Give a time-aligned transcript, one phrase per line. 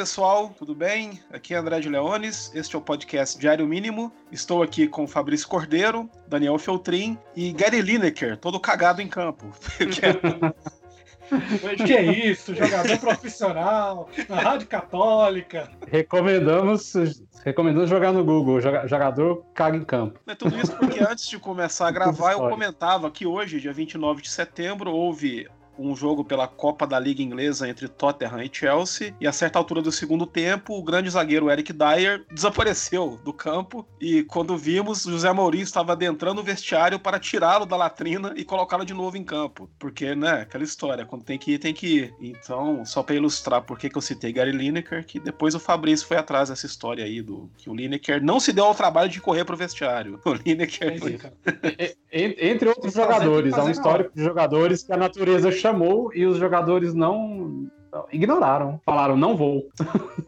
[0.00, 1.20] Pessoal, tudo bem?
[1.30, 4.10] Aqui é André de Leones, este é o podcast Diário Mínimo.
[4.32, 9.52] Estou aqui com Fabrício Cordeiro, Daniel Feltrin e Gary Lineker, todo cagado em campo.
[11.86, 15.70] que é isso, jogador profissional, na Rádio Católica.
[15.86, 16.94] Recomendamos,
[17.44, 20.18] recomendamos jogar no Google, jogador caga em campo.
[20.26, 24.22] É tudo isso porque antes de começar a gravar, eu comentava que hoje, dia 29
[24.22, 25.46] de setembro, houve
[25.80, 29.14] um jogo pela Copa da Liga Inglesa entre Tottenham e Chelsea.
[29.20, 33.86] E a certa altura do segundo tempo, o grande zagueiro Eric Dyer desapareceu do campo.
[34.00, 38.84] E quando vimos, José Mourinho estava adentrando o vestiário para tirá-lo da latrina e colocá-lo
[38.84, 39.70] de novo em campo.
[39.78, 42.14] Porque, né, aquela história, quando tem que ir, tem que ir.
[42.20, 46.16] Então, só para ilustrar por que eu citei Gary Lineker, que depois o Fabrício foi
[46.16, 49.44] atrás dessa história aí do que o Lineker não se deu ao trabalho de correr
[49.44, 50.20] pro vestiário.
[50.30, 50.96] O Lineker.
[52.12, 56.38] Entre outros jogadores, há um histórico de jogadores que a natureza chama chamou e os
[56.38, 57.70] jogadores não
[58.12, 58.80] ignoraram.
[58.84, 59.68] Falaram, não vou.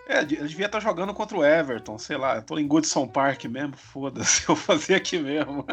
[0.08, 2.36] É, ele devia estar jogando contra o Everton, sei lá.
[2.36, 5.64] Eu tô em Goodson Park mesmo, foda-se, eu fazer aqui mesmo.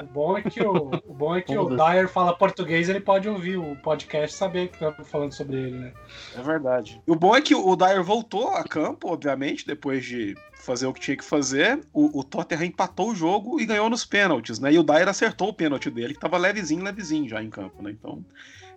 [0.00, 3.28] O bom é que o, o, bom é que o Dyer fala português, ele pode
[3.28, 5.92] ouvir o podcast e saber que tá falando sobre ele, né?
[6.36, 7.00] É verdade.
[7.06, 10.92] E o bom é que o Dyer voltou a campo, obviamente, depois de fazer o
[10.92, 11.80] que tinha que fazer.
[11.92, 14.72] O, o Tottenham empatou o jogo e ganhou nos pênaltis, né?
[14.72, 17.90] E o Dyer acertou o pênalti dele, que tava levezinho, levezinho já em campo, né?
[17.90, 18.24] Então.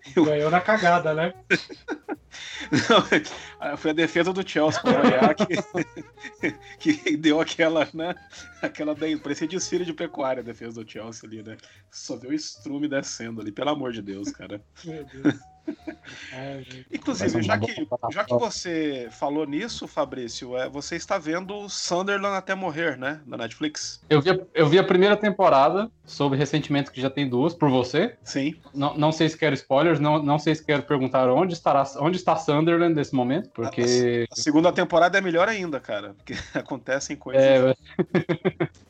[0.15, 1.33] Ganhou na cagada, né?
[2.71, 4.81] Não, foi a defesa do Chelsea
[6.79, 8.15] que, que deu aquela, né?
[8.61, 11.57] Aquela daí, parecia desfile de pecuária a defesa do Chelsea ali, né?
[11.91, 14.61] Só viu o estrume descendo ali, pelo amor de Deus, cara.
[14.83, 15.35] Meu Deus.
[16.33, 22.37] É, Inclusive, já que, já que você falou nisso, Fabrício, é, você está vendo Sunderland
[22.37, 23.21] até morrer, né?
[23.25, 24.01] Na Netflix.
[24.09, 28.15] Eu vi, eu vi a primeira temporada, soube recentemente que já tem duas, por você.
[28.23, 28.55] Sim.
[28.73, 32.17] Não, não sei se quero spoilers, não, não sei se quero perguntar onde, estará, onde
[32.17, 34.27] está Sunderland nesse momento, porque.
[34.29, 37.43] A, a segunda temporada é melhor ainda, cara, porque acontecem coisas.
[37.43, 37.75] É...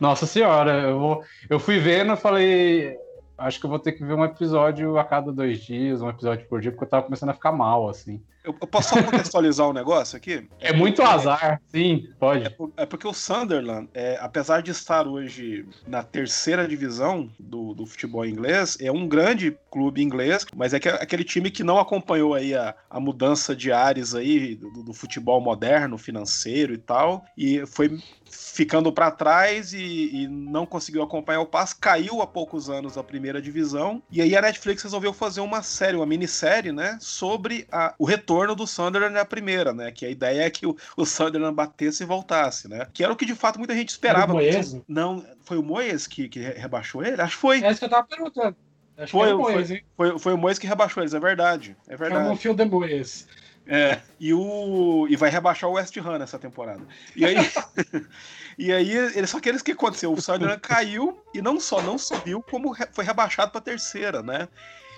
[0.00, 2.98] Nossa senhora, eu, vou, eu fui vendo e falei
[3.42, 6.46] acho que eu vou ter que ver um episódio a cada dois dias, um episódio
[6.48, 8.22] por dia, porque eu tava começando a ficar mal, assim.
[8.44, 10.48] Eu, eu posso só contextualizar um negócio aqui?
[10.58, 12.46] É muito azar, sim, pode.
[12.46, 17.86] É, é, porque o Sunderland, é, apesar de estar hoje na terceira divisão do, do
[17.86, 21.78] futebol inglês, é um grande clube inglês, mas é, que, é aquele time que não
[21.78, 27.24] acompanhou aí a, a mudança de ares aí do, do futebol moderno, financeiro e tal,
[27.36, 27.96] e foi
[28.32, 33.04] ficando para trás e, e, não conseguiu acompanhar o passo, caiu há poucos anos a
[33.04, 37.94] primeira divisão, e aí a Netflix resolveu fazer uma série, uma minissérie, né, sobre a,
[37.98, 41.54] o retorno do Sunderland na primeira, né, que a ideia é que o, o Sunderland
[41.54, 44.32] batesse e voltasse, né, que era o que de fato muita gente esperava.
[44.32, 44.76] Foi o Moyes?
[44.88, 47.20] Não, foi o Moyes que, que rebaixou ele?
[47.20, 47.62] Acho que foi.
[47.62, 48.56] É isso que eu tava perguntando.
[48.96, 51.76] Acho foi, que o Moyes, foi, foi, foi, o Moyes que rebaixou eles, é verdade.
[51.88, 52.24] É verdade.
[52.24, 53.26] Foi o fio de Moyes.
[53.66, 56.82] É, e, o, e vai rebaixar o West Ham nessa temporada.
[57.14, 57.36] E aí,
[58.58, 61.96] e aí ele, só que eles que aconteceu, o Sunderland caiu e não só não
[61.96, 64.48] subiu, como foi rebaixado para terceira, né?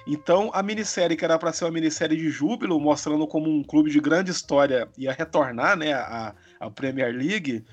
[0.06, 3.90] Então, a minissérie, que era para ser uma minissérie de júbilo, mostrando como um clube
[3.90, 7.64] de grande história ia retornar né, a, a Premier League,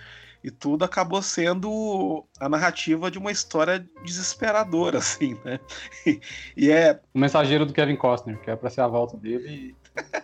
[0.43, 5.59] e tudo acabou sendo a narrativa de uma história desesperadora, assim, né?
[6.55, 6.99] E, é.
[7.13, 9.75] O mensageiro do Kevin Costner, que é para ser a volta dele e,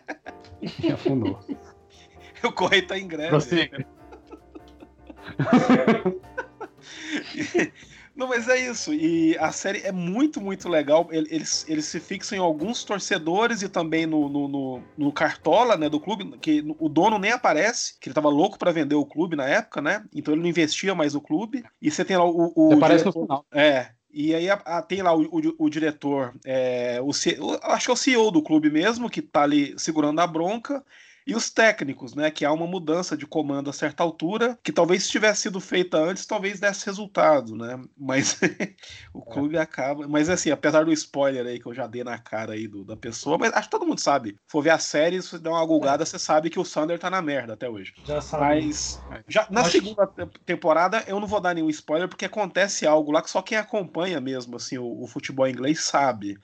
[0.62, 1.40] e afundou.
[2.44, 3.30] o Correio tá em greve.
[3.30, 3.86] Prossiga.
[8.18, 8.92] Não, mas é isso.
[8.92, 11.08] E a série é muito, muito legal.
[11.12, 15.88] Eles, eles se fixam em alguns torcedores e também no, no, no, no cartola né,
[15.88, 19.36] do clube, que o dono nem aparece, que ele tava louco para vender o clube
[19.36, 20.04] na época, né?
[20.12, 21.64] Então ele não investia mais no clube.
[21.80, 22.52] E você tem lá o.
[22.56, 23.46] o aparece diretor, no final.
[23.52, 23.92] É.
[24.10, 27.94] E aí a, a, tem lá o, o, o diretor, é, o, acho que é
[27.94, 30.84] o CEO do clube mesmo, que tá ali segurando a bronca.
[31.28, 32.32] E os técnicos, né?
[32.32, 35.98] Que há uma mudança de comando a certa altura, que talvez se tivesse sido feita
[35.98, 37.78] antes, talvez desse resultado, né?
[37.98, 38.40] Mas
[39.14, 39.34] o é.
[39.34, 39.60] clube é.
[39.60, 40.08] acaba.
[40.08, 42.96] Mas assim, apesar do spoiler aí que eu já dei na cara aí do, da
[42.96, 44.30] pessoa, mas acho que todo mundo sabe.
[44.30, 46.06] Se for ver a série, se der uma gulgada, é.
[46.06, 47.94] você sabe que o Sander tá na merda até hoje.
[48.06, 48.46] Já sabe.
[48.46, 50.08] Mas já, na acho segunda
[50.46, 54.22] temporada, eu não vou dar nenhum spoiler, porque acontece algo lá que só quem acompanha
[54.22, 56.40] mesmo, assim, o, o futebol inglês sabe.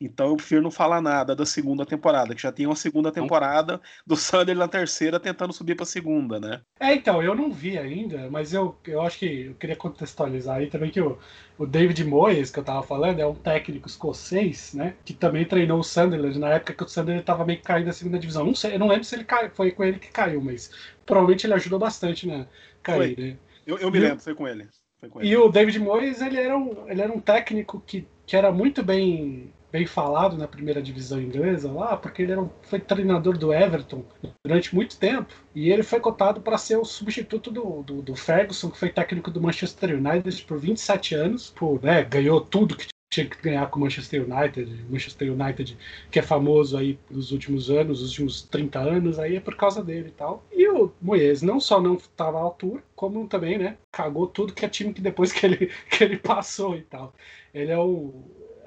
[0.00, 3.80] Então eu prefiro não falar nada da segunda temporada, que já tem uma segunda temporada
[4.06, 6.60] do Sunderland na terceira tentando subir para segunda, né?
[6.78, 10.68] É, então, eu não vi ainda, mas eu, eu acho que eu queria contextualizar aí
[10.68, 11.18] também que o,
[11.58, 14.94] o David Moyes, que eu tava falando, é um técnico escocês, né?
[15.04, 18.18] Que também treinou o Sunderland na época que o Sunderland tava meio caindo na segunda
[18.18, 18.44] divisão.
[18.44, 20.70] Não sei, eu não lembro se ele cai, foi com ele que caiu, mas
[21.04, 22.46] provavelmente ele ajudou bastante na
[22.82, 23.24] cair, foi.
[23.24, 23.36] né?
[23.66, 24.68] Eu, eu me e lembro, foi com ele.
[25.00, 25.28] Foi com ele.
[25.28, 28.82] E o David Moyes, ele era um, ele era um técnico que, que era muito
[28.82, 33.52] bem bem falado na primeira divisão inglesa lá, porque ele era um, foi treinador do
[33.52, 34.04] Everton
[34.44, 35.32] durante muito tempo.
[35.54, 39.30] E ele foi cotado para ser o substituto do, do, do, Ferguson, que foi técnico
[39.30, 41.50] do Manchester United por 27 anos.
[41.50, 45.78] Por, né, ganhou tudo que tinha que ganhar com o Manchester United, Manchester United
[46.10, 49.82] que é famoso aí nos últimos anos, os últimos 30 anos, aí é por causa
[49.82, 50.44] dele e tal.
[50.52, 54.64] E o Moyes não só não estava à altura, como também, né, cagou tudo que
[54.64, 57.14] é time que depois que ele, que ele passou e tal.
[57.54, 58.12] Ele é o,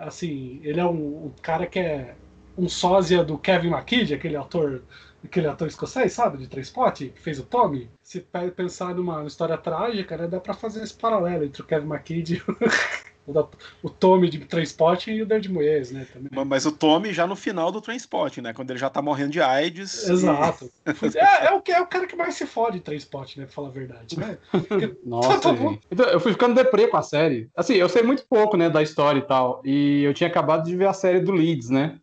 [0.02, 2.16] assim, ele é um, um cara que é
[2.58, 4.84] um sósia do Kevin McKidd, aquele ator
[5.24, 7.90] aquele ator escocês, sabe, de Transport, que fez o Tommy.
[8.02, 8.26] Se
[8.56, 12.52] pensar numa história trágica, né, dá para fazer esse paralelo entre o Kevin McKidd e
[12.52, 12.58] o
[13.84, 16.08] o Tommy de Transporte e o David Moyes, né?
[16.12, 16.46] Também.
[16.46, 18.54] Mas o Tommy já no final do Transporte, né?
[18.54, 20.10] Quando ele já tá morrendo de AIDS.
[20.10, 20.72] Exato.
[20.86, 21.18] E...
[21.18, 23.46] é, é, o, é o cara que mais se fode em Transporte, né?
[23.46, 24.38] Pra falar a verdade, né?
[24.52, 24.98] Porque...
[25.06, 25.56] Nossa, tá
[25.92, 27.50] então, eu fui ficando deprê com a série.
[27.56, 29.62] Assim, eu sei muito pouco, né, da história e tal.
[29.64, 31.98] E eu tinha acabado de ver a série do Leeds, né?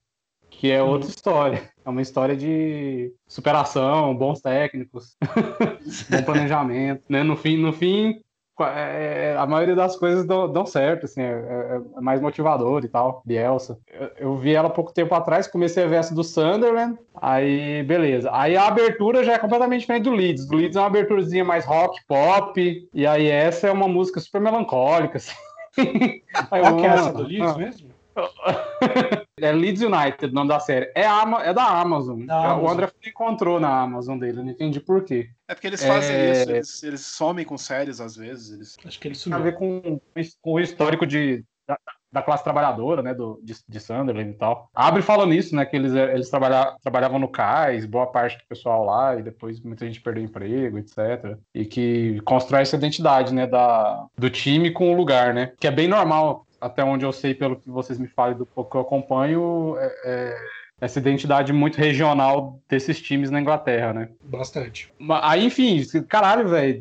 [0.50, 1.70] Que é outra história.
[1.84, 5.16] É uma história de superação, bons técnicos,
[6.10, 7.22] bom planejamento, né?
[7.22, 8.20] No fim, no fim
[8.64, 12.88] é, a maioria das coisas dão, dão certo, assim, é, é, é, mais motivador e
[12.88, 13.78] tal, Bielsa.
[13.88, 18.30] Eu, eu, vi ela pouco tempo atrás, comecei a ver essa do Sunderland, aí beleza.
[18.32, 20.46] Aí a abertura já é completamente diferente do Leeds.
[20.46, 24.40] Do Leeds é uma aberturazinha mais rock, pop, e aí essa é uma música super
[24.40, 25.34] melancólica, assim.
[26.50, 27.58] Aí, Qual que é essa do Leeds ah.
[27.58, 27.87] mesmo?
[29.40, 30.90] É Leeds United, o nome da série.
[30.94, 32.24] É, a, é da Amazon.
[32.26, 32.64] Da Amazon.
[32.64, 35.30] O André encontrou na Amazon dele, não entendi por quê.
[35.46, 36.32] É porque eles fazem é...
[36.32, 38.52] isso, eles, eles, somem com séries às vezes.
[38.52, 38.76] Eles...
[38.84, 40.00] Acho que eles Tem a ver com,
[40.42, 41.78] com o histórico de, da,
[42.12, 44.68] da, classe trabalhadora, né, do, de, de Sunderland e tal.
[44.74, 48.84] Abre falando nisso, né, que eles, eles trabalha, trabalhavam no cais, boa parte do pessoal
[48.84, 51.38] lá, e depois muita gente perdeu emprego, etc.
[51.54, 55.70] E que constrói essa identidade, né, da, do time com o lugar, né, que é
[55.70, 58.80] bem normal até onde eu sei, pelo que vocês me falam do pouco que eu
[58.80, 60.36] acompanho, é, é
[60.80, 64.08] essa identidade muito regional desses times na Inglaterra, né?
[64.22, 64.92] Bastante.
[65.22, 66.80] Aí, enfim, caralho, velho,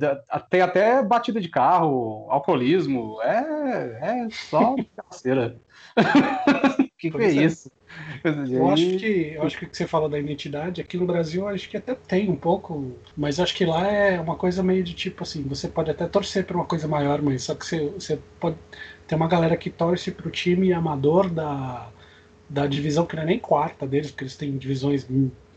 [0.49, 4.75] tem até batida de carro, alcoolismo, é, é só
[5.09, 5.57] caceira.
[6.99, 7.71] que que é, é isso?
[8.51, 11.77] Eu acho que eu acho que você fala da identidade aqui no Brasil, acho que
[11.77, 15.41] até tem um pouco, mas acho que lá é uma coisa meio de tipo assim,
[15.43, 18.57] você pode até torcer para uma coisa maior, mas só que você, você pode
[19.07, 21.89] tem uma galera que torce pro time amador da,
[22.49, 25.07] da divisão que não é nem quarta deles, porque eles têm divisões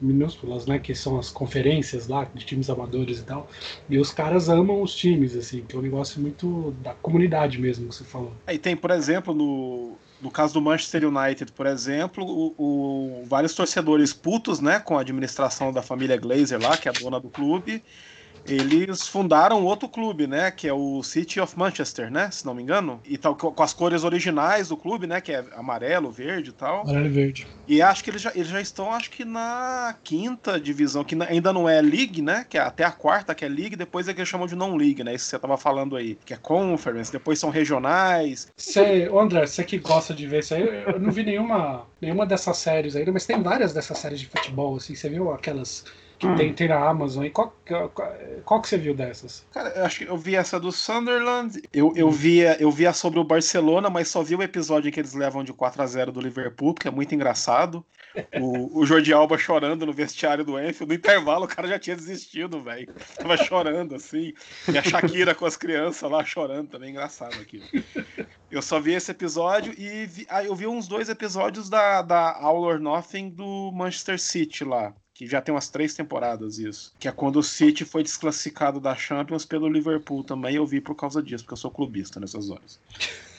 [0.00, 3.49] minúsculas, né, que são as conferências lá de times amadores e tal.
[3.88, 7.88] E os caras amam os times, assim, que é um negócio muito da comunidade mesmo
[7.88, 8.32] que você falou.
[8.47, 13.55] Aí tem, por exemplo, no, no caso do Manchester United, por exemplo, o, o, vários
[13.55, 17.29] torcedores putos, né, com a administração da família Glazer lá, que é a dona do
[17.29, 17.82] clube,
[18.55, 20.50] eles fundaram outro clube, né?
[20.50, 22.31] Que é o City of Manchester, né?
[22.31, 23.00] Se não me engano.
[23.05, 25.20] E tal, com as cores originais do clube, né?
[25.20, 26.82] Que é amarelo, verde e tal.
[26.82, 27.47] Amarelo e verde.
[27.67, 31.52] E acho que eles já, eles já estão, acho que na quinta divisão, que ainda
[31.52, 32.45] não é League, né?
[32.49, 35.04] Que é até a quarta, que é League, depois é que eles chamam de non-League,
[35.04, 35.14] né?
[35.14, 36.19] Isso que você tava falando aí.
[36.25, 38.49] Que é Conference, depois são regionais.
[38.57, 42.57] Você, André, você que gosta de ver isso aí, eu não vi nenhuma, nenhuma dessas
[42.59, 44.95] séries ainda, mas tem várias dessas séries de futebol, assim.
[44.95, 45.85] Você viu aquelas
[46.21, 46.37] que hum.
[46.37, 47.25] tem, tem na Amazon.
[47.25, 47.91] E qual, qual,
[48.45, 49.47] qual, que você viu dessas?
[49.50, 51.62] Cara, eu acho que eu vi essa do Sunderland.
[51.73, 55.00] Eu, eu, via, eu via sobre o Barcelona, mas só vi o episódio em que
[55.00, 57.83] eles levam de 4 a 0 do Liverpool, que é muito engraçado.
[58.39, 60.89] O, o Jordi Alba chorando no vestiário do Enfield.
[60.89, 62.93] No intervalo, o cara já tinha desistido, velho.
[63.17, 64.35] Tava chorando assim.
[64.71, 66.91] E a Shakira com as crianças lá chorando também.
[66.91, 67.65] Engraçado aquilo.
[68.50, 72.37] Eu só vi esse episódio e vi, ah, eu vi uns dois episódios da, da
[72.37, 77.07] All or Nothing do Manchester City lá que já tem umas três temporadas isso, que
[77.07, 81.23] é quando o City foi desclassificado da Champions pelo Liverpool também, eu vi por causa
[81.23, 82.81] disso, porque eu sou clubista nessas horas.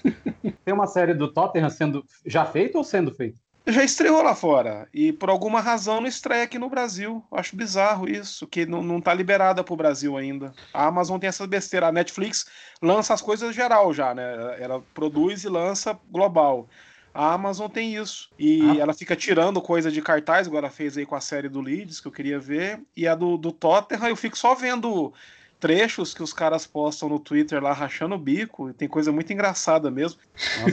[0.63, 3.35] tem uma série do Tottenham sendo já feita ou sendo feita?
[3.65, 7.23] Já estreou lá fora, e por alguma razão não estreia aqui no Brasil.
[7.31, 10.53] acho bizarro isso, que não, não tá liberada pro Brasil ainda.
[10.71, 12.45] A Amazon tem essa besteira, a Netflix
[12.79, 14.55] lança as coisas geral já, né?
[14.59, 16.69] Ela produz e lança global.
[17.13, 18.29] A Amazon tem isso.
[18.39, 18.81] E ah.
[18.81, 22.07] ela fica tirando coisa de cartaz, agora fez aí com a série do Leeds, que
[22.07, 22.79] eu queria ver.
[22.95, 25.13] E a do, do Tottenham, eu fico só vendo
[25.59, 28.69] trechos que os caras postam no Twitter lá rachando o bico.
[28.69, 30.19] E tem coisa muito engraçada mesmo.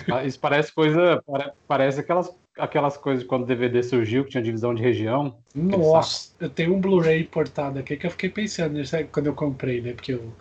[0.06, 1.22] Nossa, isso parece coisa.
[1.66, 5.36] Parece aquelas, aquelas coisas quando o DVD surgiu, que tinha divisão de região.
[5.54, 9.80] Nossa, eu tenho um Blu-ray importado aqui que eu fiquei pensando nisso quando eu comprei,
[9.80, 9.92] né?
[9.92, 10.32] Porque eu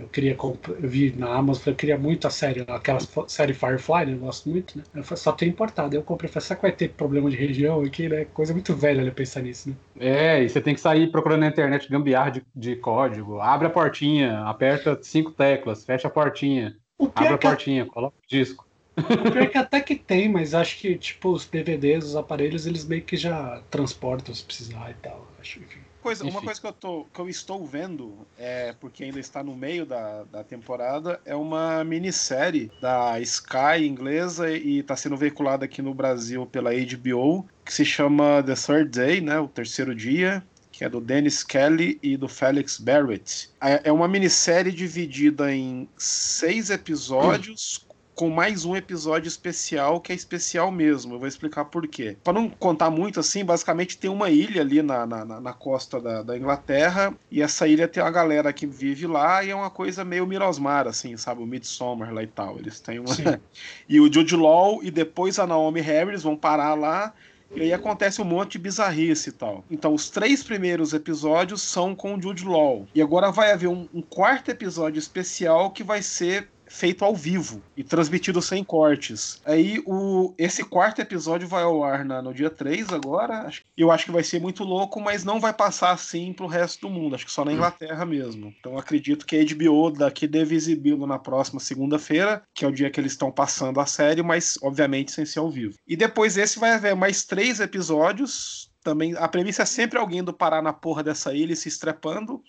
[0.00, 4.12] eu queria eu vi na Amazon, eu queria muito a série, aquela série Firefly, né?
[4.14, 4.84] Eu gosto muito, né?
[4.94, 5.94] Eu falei, só tem importado.
[5.94, 8.24] Eu comprei, falei, será que vai ter problema de região aqui, né?
[8.26, 9.76] Coisa muito velha né, pensar nisso, né?
[9.98, 13.40] É, e você tem que sair procurando na internet gambiarra de, de código.
[13.40, 16.76] Abre a portinha, aperta cinco teclas, fecha a portinha,
[17.14, 18.69] abre a portinha, coloca o disco.
[19.32, 23.02] Pior que até que tem, mas acho que, tipo, os DVDs, os aparelhos, eles meio
[23.02, 25.26] que já transportam se precisar e tal.
[25.40, 25.80] Acho, enfim.
[26.02, 29.54] Coisa, uma coisa que eu, tô, que eu estou vendo, é, porque ainda está no
[29.54, 35.82] meio da, da temporada, é uma minissérie da Sky inglesa e está sendo veiculada aqui
[35.82, 40.42] no Brasil pela HBO, que se chama The Third Day, né, o terceiro dia,
[40.72, 43.50] que é do Dennis Kelly e do Felix Barrett.
[43.60, 47.86] É, é uma minissérie dividida em seis episódios
[48.20, 51.14] com mais um episódio especial que é especial mesmo.
[51.14, 52.18] Eu vou explicar por quê.
[52.22, 56.22] Para não contar muito assim, basicamente tem uma ilha ali na, na, na costa da,
[56.22, 60.04] da, Inglaterra e essa ilha tem uma galera que vive lá e é uma coisa
[60.04, 61.42] meio Mirosmar, assim, sabe?
[61.42, 62.58] O Midsommar lá e tal.
[62.58, 63.08] Eles têm uma.
[63.88, 67.14] e o Jude Law e depois a Naomi Harris vão parar lá.
[67.54, 69.64] E aí acontece um monte de bizarrice e tal.
[69.70, 72.86] Então, os três primeiros episódios são com o Jude Law.
[72.94, 77.60] E agora vai haver um, um quarto episódio especial que vai ser feito ao vivo
[77.76, 79.42] e transmitido sem cortes.
[79.44, 83.50] Aí o esse quarto episódio vai ao ar na, no dia 3 agora.
[83.76, 86.90] Eu acho que vai ser muito louco, mas não vai passar assim pro resto do
[86.90, 87.16] mundo.
[87.16, 88.54] Acho que só na Inglaterra mesmo.
[88.60, 92.88] Então acredito que a HBO daqui deve exibi-lo na próxima segunda-feira, que é o dia
[92.88, 95.74] que eles estão passando a série, mas obviamente sem ser ao vivo.
[95.88, 98.70] E depois esse vai haver mais três episódios.
[98.82, 102.40] Também a premissa é sempre alguém do parar na porra dessa ilha se estrepando.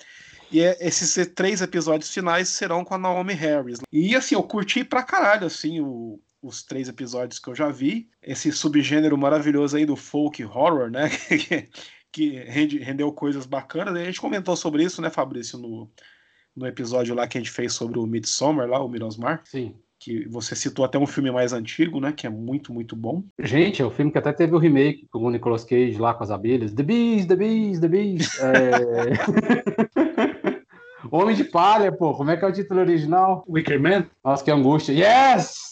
[0.52, 3.80] E é, esses três episódios finais serão com a Naomi Harris.
[3.92, 8.10] E assim, eu curti pra caralho, assim, o, os três episódios que eu já vi.
[8.22, 11.10] Esse subgênero maravilhoso aí do folk horror, né?
[12.12, 13.96] que rende, rendeu coisas bacanas.
[13.96, 15.90] A gente comentou sobre isso, né, Fabrício, no,
[16.56, 19.42] no episódio lá que a gente fez sobre o Midsommar, lá, o Mirosmar.
[19.46, 19.76] Sim.
[19.98, 22.12] Que você citou até um filme mais antigo, né?
[22.12, 23.24] Que é muito, muito bom.
[23.40, 26.24] Gente, é o filme que até teve o remake com o Nicolas Cage lá com
[26.24, 26.74] as abelhas.
[26.74, 28.40] The Bees, The Bees, The Bees.
[28.40, 30.02] É...
[31.12, 32.14] Homem de Palha, pô.
[32.14, 33.44] Como é que é o título original?
[33.48, 34.06] Wicker Man?
[34.24, 34.94] Nossa, que angústia.
[34.94, 35.71] Yes!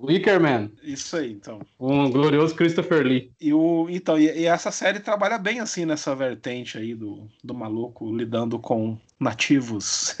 [0.00, 0.70] Wicker Man.
[0.82, 1.60] Isso aí, então.
[1.78, 3.30] Um glorioso Christopher Lee.
[3.40, 7.54] E, o, então, e, e, essa série trabalha bem assim nessa vertente aí do, do
[7.54, 10.16] maluco lidando com nativos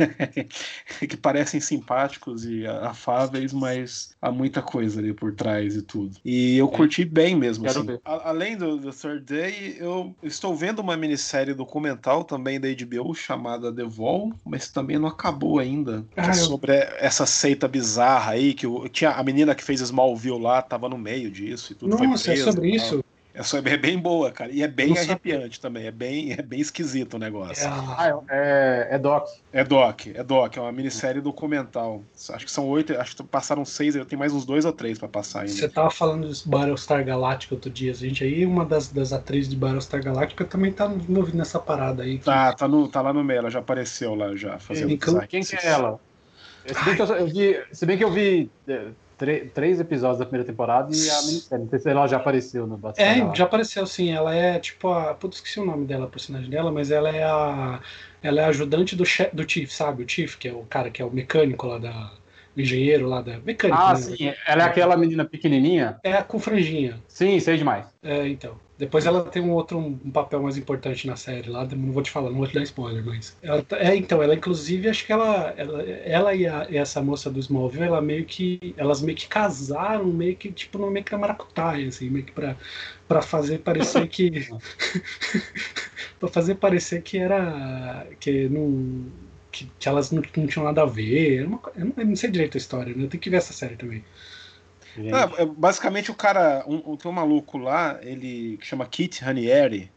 [1.08, 6.16] que parecem simpáticos e afáveis, mas há muita coisa ali por trás e tudo.
[6.24, 7.66] E eu curti bem mesmo.
[7.66, 7.98] Assim.
[8.04, 13.14] A, além do The Third Day, eu estou vendo uma minissérie documental também da HBO
[13.14, 16.04] chamada The Wall, mas também não acabou ainda.
[16.16, 16.76] Ah, é sobre eu...
[16.98, 20.96] essa seita bizarra aí, que o, tinha a menina que fez Smallville lá, tava no
[20.96, 21.98] meio disso e tudo.
[21.98, 23.04] Nossa, é sobre isso.
[23.34, 24.50] É, é bem boa, cara.
[24.50, 25.02] E é bem Nossa.
[25.02, 25.86] arrepiante também.
[25.86, 27.64] É bem, é bem esquisito o negócio.
[27.64, 29.28] É, ah, é, é Doc.
[29.52, 30.56] É Doc, é Doc.
[30.56, 32.02] É uma minissérie documental.
[32.30, 34.98] Acho que são oito, acho que passaram seis, eu tenho mais uns dois ou três
[34.98, 35.52] para passar ainda.
[35.52, 38.24] Você tava falando dos Battlestar Galactica outro dia, gente.
[38.24, 42.18] Aí uma das, das atrizes de Battlestar Galactica também tá envolvida nessa parada aí.
[42.18, 42.24] Que...
[42.24, 44.58] Tá, tá, no, tá lá no meio, ela já apareceu lá já.
[44.58, 46.00] Fazendo é, quem que é ela?
[46.66, 50.24] Se bem que eu, eu, vi, se bem que eu vi é, três episódios da
[50.24, 51.64] primeira temporada e a minissérie.
[51.64, 54.10] Não sei se ela já apareceu no Battlestar É, já apareceu sim.
[54.12, 55.14] Ela é tipo a.
[55.14, 57.80] Putz, esqueci o nome dela, a personagem dela, mas ela é a.
[58.22, 60.02] Ela é a ajudante do, chef, do Chief, sabe?
[60.02, 62.12] O Chief, que é o cara que é o mecânico lá da.
[62.56, 63.38] Engenheiro lá da.
[63.38, 63.80] Mecânico.
[63.80, 63.96] Ah, né?
[63.96, 64.32] sim.
[64.46, 65.98] Ela é aquela menina pequenininha?
[66.02, 66.98] É, com franjinha.
[67.06, 67.86] Sim, sei demais.
[68.02, 68.56] É, então.
[68.78, 72.12] Depois ela tem um outro um papel mais importante na série lá, não vou te
[72.12, 73.36] falar, não vou te dar spoiler, mas.
[73.42, 77.02] Ela, tá, é, então, ela inclusive, acho que ela, ela, ela e, a, e, essa
[77.02, 78.72] moça do Smallville, ela meio que.
[78.76, 82.30] Elas meio que casaram, meio que, tipo, no meio que na maracutaia, assim, meio que
[82.30, 82.56] pra,
[83.08, 84.30] pra fazer parecer que.
[86.20, 88.06] pra fazer parecer que era.
[88.20, 89.06] que não.
[89.58, 91.42] Que, que elas não, não tinham nada a ver.
[91.42, 93.04] Eu não, eu não, sei direito a história, né?
[93.04, 94.04] Eu tenho que ver essa série também.
[94.96, 99.90] É, basicamente o cara, um, tem um maluco lá, ele que chama Kit Ranieri,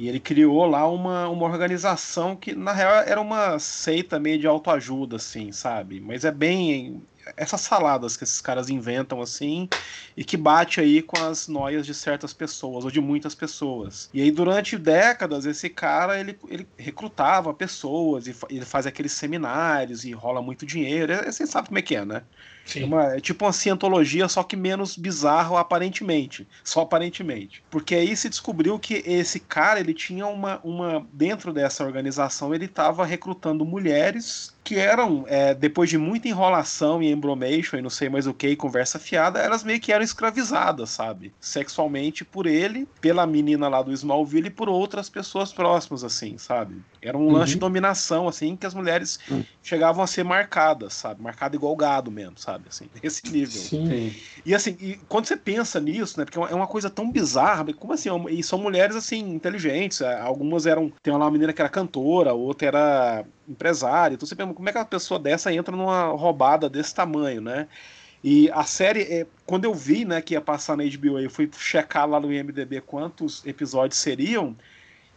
[0.00, 4.46] e ele criou lá uma, uma organização que, na real, era uma seita meio de
[4.46, 6.00] autoajuda, assim, sabe?
[6.00, 7.06] Mas é bem.
[7.36, 9.68] Essas saladas que esses caras inventam, assim,
[10.16, 14.08] e que bate aí com as noias de certas pessoas, ou de muitas pessoas.
[14.12, 20.02] E aí, durante décadas, esse cara, ele, ele recrutava pessoas, e ele faz aqueles seminários,
[20.04, 21.12] e rola muito dinheiro.
[21.26, 22.26] Você sabe como é que é, né?
[22.78, 26.46] É, uma, é tipo uma cientologia, só que menos bizarro aparentemente.
[26.62, 27.62] Só aparentemente.
[27.70, 30.60] Porque aí se descobriu que esse cara, ele tinha uma.
[30.62, 37.02] uma dentro dessa organização, ele estava recrutando mulheres que eram, é, depois de muita enrolação
[37.02, 40.90] e embromation e não sei mais o que, conversa fiada, elas meio que eram escravizadas,
[40.90, 41.34] sabe?
[41.40, 46.80] Sexualmente por ele, pela menina lá do Smallville e por outras pessoas próximas, assim, sabe?
[47.02, 47.32] Era um uhum.
[47.32, 49.44] lance de dominação, assim, que as mulheres uhum.
[49.60, 51.20] chegavam a ser marcadas, sabe?
[51.20, 52.66] Marcada igual gado mesmo, sabe?
[52.68, 53.60] Assim, nesse nível.
[53.60, 54.14] Sim.
[54.46, 56.24] E assim, e quando você pensa nisso, né?
[56.24, 58.08] Porque é uma coisa tão bizarra, como assim?
[58.28, 60.00] E são mulheres, assim, inteligentes.
[60.00, 60.92] É, algumas eram.
[61.02, 64.14] Tem uma menina que era cantora, outra era empresária.
[64.14, 67.68] Então você pensa, como é que uma pessoa dessa entra numa roubada desse tamanho, né?
[68.22, 71.50] E a série, é, quando eu vi né, que ia passar na HBO, eu fui
[71.58, 74.54] checar lá no IMDB quantos episódios seriam.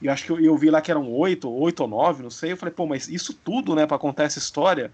[0.02, 2.54] E acho que eu, eu vi lá que eram oito, oito ou nove, não sei.
[2.54, 4.92] Eu falei, pô, mas isso tudo, né, para contar essa história.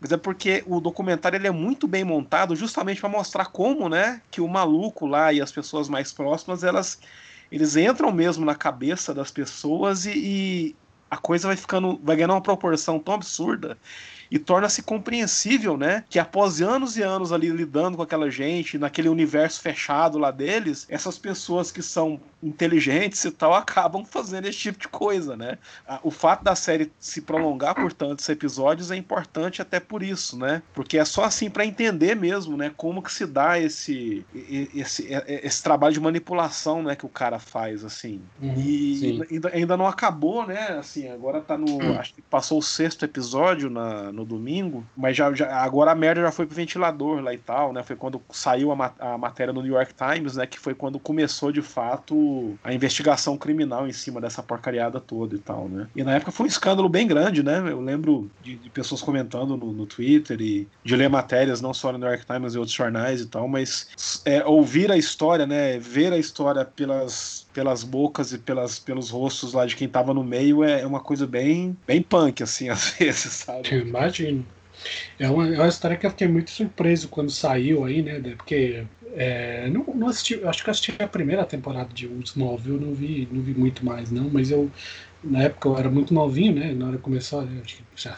[0.00, 4.20] Mas é porque o documentário ele é muito bem montado justamente para mostrar como, né,
[4.30, 6.98] que o maluco lá e as pessoas mais próximas, elas
[7.52, 10.76] eles entram mesmo na cabeça das pessoas e, e
[11.12, 13.76] a coisa vai ficando, vai ganhando uma proporção tão absurda
[14.30, 19.10] e torna-se compreensível, né, que após anos e anos ali lidando com aquela gente, naquele
[19.10, 24.78] universo fechado lá deles, essas pessoas que são inteligentes e tal acabam fazendo esse tipo
[24.78, 25.58] de coisa, né?
[26.02, 30.62] O fato da série se prolongar por tantos episódios é importante até por isso, né?
[30.74, 34.26] Porque é só assim para entender mesmo, né, como que se dá esse,
[34.74, 38.20] esse esse trabalho de manipulação, né, que o cara faz assim.
[38.40, 40.78] Uhum, e ainda, ainda não acabou, né?
[40.78, 41.98] Assim, agora tá no, uhum.
[41.98, 46.22] acho que passou o sexto episódio na, no domingo, mas já, já, agora a merda
[46.22, 47.82] já foi pro ventilador lá e tal, né?
[47.82, 50.46] Foi quando saiu a, a matéria no New York Times, né?
[50.46, 52.31] Que foi quando começou de fato
[52.62, 55.86] a investigação criminal em cima dessa porcariada toda e tal, né?
[55.94, 57.58] E na época foi um escândalo bem grande, né?
[57.58, 61.92] Eu lembro de, de pessoas comentando no, no, Twitter e de ler matérias não só
[61.92, 65.78] no New York Times e outros jornais e tal, mas é, ouvir a história, né?
[65.78, 70.24] Ver a história pelas pelas bocas e pelas, pelos rostos lá de quem tava no
[70.24, 73.62] meio é, é uma coisa bem, bem punk, assim, às vezes, sabe?
[74.24, 74.52] Eu.
[75.18, 78.20] É uma, é uma história que eu fiquei muito surpreso quando saiu aí, né?
[78.36, 78.84] Porque
[79.14, 83.42] é, não, não assisti, acho que assisti a primeira temporada de Smallville, não vi, não
[83.42, 84.70] vi muito mais, não, mas eu,
[85.22, 86.72] na época eu era muito novinho, né?
[86.72, 88.16] Na hora que começou, acho que já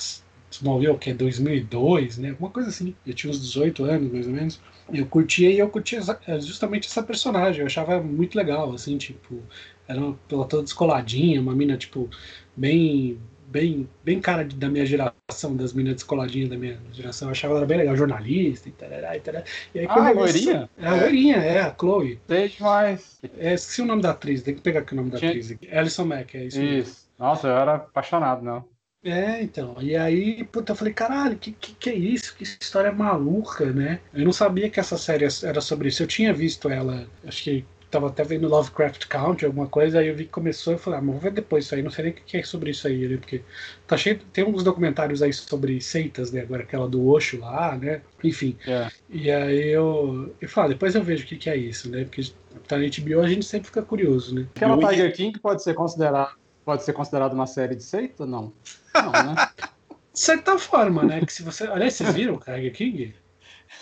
[0.51, 2.31] Smallville, que é 2002, né?
[2.31, 2.95] Alguma coisa assim.
[3.05, 4.61] Eu tinha uns 18 anos, mais ou menos.
[4.93, 7.61] Eu curtia e eu curtia é, justamente essa personagem.
[7.61, 9.43] Eu achava muito legal, assim, tipo,
[9.89, 12.09] era ela toda descoladinha, uma mina, tipo,
[12.57, 13.19] bem
[13.55, 17.29] bem, bem cara da minha geração, das meninas descoladinhas da minha geração.
[17.29, 19.45] Eu achava ela bem legal, jornalista e tarará, e tarará.
[19.73, 20.69] E aí, ah, a loirinha?
[20.77, 22.19] É a loirinha, é, a Chloe.
[22.27, 23.21] Sei demais.
[23.39, 25.73] É, esqueci o nome da atriz, tem que pegar aqui o nome da atriz aqui.
[25.73, 26.61] Alison Mack, é isso.
[26.61, 26.65] Isso.
[26.65, 26.95] Mesmo.
[27.17, 28.65] Nossa, eu era apaixonado, não.
[29.05, 29.77] É, então.
[29.81, 32.35] E aí, puta, eu falei, caralho, que, que, que é isso?
[32.35, 34.01] Que história maluca, né?
[34.13, 36.03] Eu não sabia que essa série era sobre isso.
[36.03, 37.65] Eu tinha visto ela, acho que
[37.95, 41.03] tava até vendo Lovecraft Country, alguma coisa, aí eu vi que começou e falei, ah,
[41.03, 43.07] mas vou ver depois isso aí, não sei nem o que é sobre isso aí,
[43.07, 43.17] né?
[43.17, 43.43] Porque
[43.87, 46.41] tá cheio, tem uns documentários aí sobre seitas, né?
[46.41, 48.03] Agora aquela do Osho lá, né?
[48.23, 48.57] Enfim.
[48.67, 48.89] É.
[49.09, 52.05] E aí eu, eu falo, depois eu vejo o que, que é isso, né?
[52.05, 52.23] Porque
[52.67, 54.47] tá na HBO a gente sempre fica curioso, né?
[54.57, 56.33] Aquela Tiger King pode ser considerada
[56.65, 58.27] pode ser considerado uma série de seita?
[58.27, 58.53] Não.
[58.95, 59.35] Não, né?
[60.13, 61.21] De certa forma, né?
[61.27, 61.65] Que se você.
[61.65, 63.15] Aliás, vocês viram o Tiger King?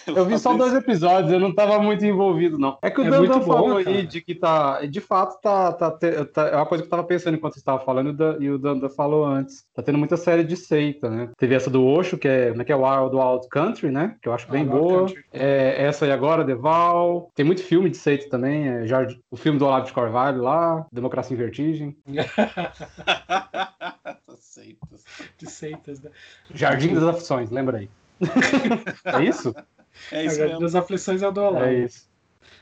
[0.07, 2.79] Eu vi só dois episódios, eu não estava muito envolvido, não.
[2.83, 4.85] É que o é Dandan falou aí de que tá.
[4.87, 7.85] De fato, tá, tá, tá, É uma coisa que eu estava pensando enquanto você estava
[7.85, 9.65] falando e o Dandan falou antes.
[9.75, 11.31] Tá tendo muita série de seita, né?
[11.37, 14.17] Teve essa do Osho, que é, é, que é Wild Wild Country, né?
[14.21, 15.07] Que eu acho bem boa.
[15.33, 17.31] É, essa aí agora, Deval.
[17.35, 18.69] Tem muito filme de seita também.
[18.69, 21.97] É, já, o filme do Olavo de Carvalho lá, Democracia em Vertigem.
[24.53, 25.05] seitas.
[25.39, 26.11] De seitas, né?
[26.55, 27.91] Jardim das Aflições, lembra aí.
[29.05, 29.55] é isso?
[30.11, 30.61] É isso mesmo.
[30.61, 31.65] das aflições é o do Olavo.
[31.65, 32.11] É isso.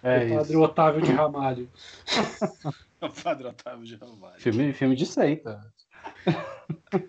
[0.02, 0.62] É o padre isso.
[0.62, 1.68] Otávio de Ramalho.
[3.00, 4.40] o padre Otávio de Ramalho.
[4.40, 5.60] Filme, filme de seita.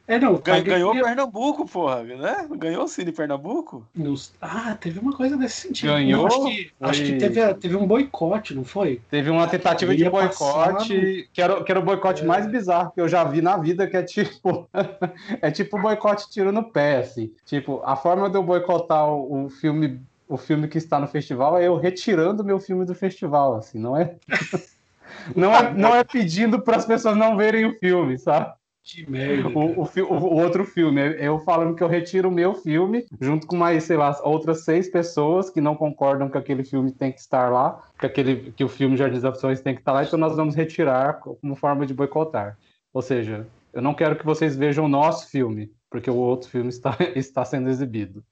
[0.08, 1.02] É, não, Gan, ganhou que...
[1.02, 2.48] Pernambuco, porra, né?
[2.58, 3.88] Ganhou o Cine Pernambuco?
[3.96, 4.34] Nos...
[4.42, 5.90] Ah, teve uma coisa desse sentido.
[5.90, 6.22] Ganhou.
[6.22, 9.02] Não, acho que, acho que teve, teve um boicote, não foi?
[9.10, 12.26] Teve uma tentativa de boicote, que, era, que era o boicote é.
[12.26, 14.70] mais bizarro que eu já vi na vida, que é tipo.
[15.42, 17.34] é tipo boicote tiro no pé, assim.
[17.46, 20.00] Tipo, a forma de eu boicotar o, o filme.
[20.32, 23.98] O filme que está no festival é eu retirando meu filme do festival, assim, não
[23.98, 24.16] é?
[25.36, 28.54] não é, não é pedindo para as pessoas não verem o filme, sabe?
[28.82, 29.50] Que merda.
[29.50, 33.58] O, o, o, outro filme, eu falando que eu retiro o meu filme, junto com
[33.58, 37.52] mais, sei lá, outras seis pessoas que não concordam que aquele filme tem que estar
[37.52, 40.38] lá, que, aquele, que o filme Jardim das Opções tem que estar lá, então nós
[40.38, 42.58] vamos retirar como forma de boicotar.
[42.94, 46.70] Ou seja, eu não quero que vocês vejam o nosso filme, porque o outro filme
[46.70, 48.24] está, está sendo exibido.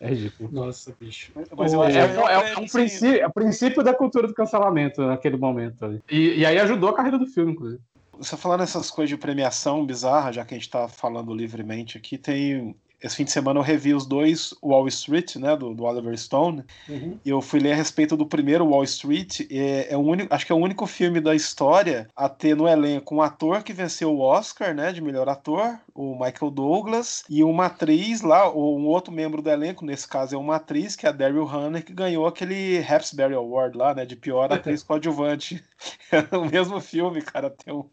[0.00, 0.48] É ridículo.
[0.52, 1.32] Nossa, bicho.
[1.56, 5.02] Mas eu acho é, é, é, um princípio, é o princípio da cultura do cancelamento
[5.02, 6.00] naquele momento.
[6.10, 7.80] E, e aí ajudou a carreira do filme, inclusive
[8.20, 12.18] você falando essas coisas de premiação bizarra, já que a gente está falando livremente aqui,
[12.18, 16.16] tem esse fim de semana eu revi os dois Wall Street, né, do, do Oliver
[16.18, 17.18] Stone, uhum.
[17.24, 20.46] e eu fui ler a respeito do primeiro Wall Street, é, é o único, acho
[20.46, 24.12] que é o único filme da história a ter no elenco um ator que venceu
[24.12, 28.86] o Oscar, né, de melhor ator, o Michael Douglas, e uma atriz lá, ou um
[28.86, 31.92] outro membro do elenco, nesse caso é uma atriz, que é a Daryl Hannah, que
[31.92, 35.62] ganhou aquele Raspberry Award lá, né, de pior atriz coadjuvante.
[36.32, 37.84] o mesmo filme, cara, tem um...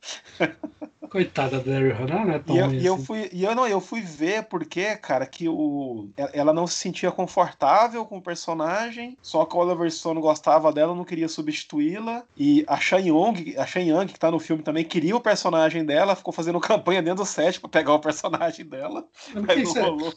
[1.10, 2.44] Coitada da Daryl Hannah, né?
[2.48, 6.10] E eu, e eu, fui, e eu não, eu fui ver porque, cara, que o,
[6.34, 10.96] ela não se sentia confortável com o personagem, só que o Oliver Stone gostava dela,
[10.96, 12.24] não queria substituí-la.
[12.36, 13.08] E a Shang
[13.58, 17.02] a Shang Young, que tá no filme também, queria o personagem dela, ficou fazendo campanha
[17.02, 19.06] dentro do set pra pegar o personagem dela.
[19.34, 20.14] Mas não rolou.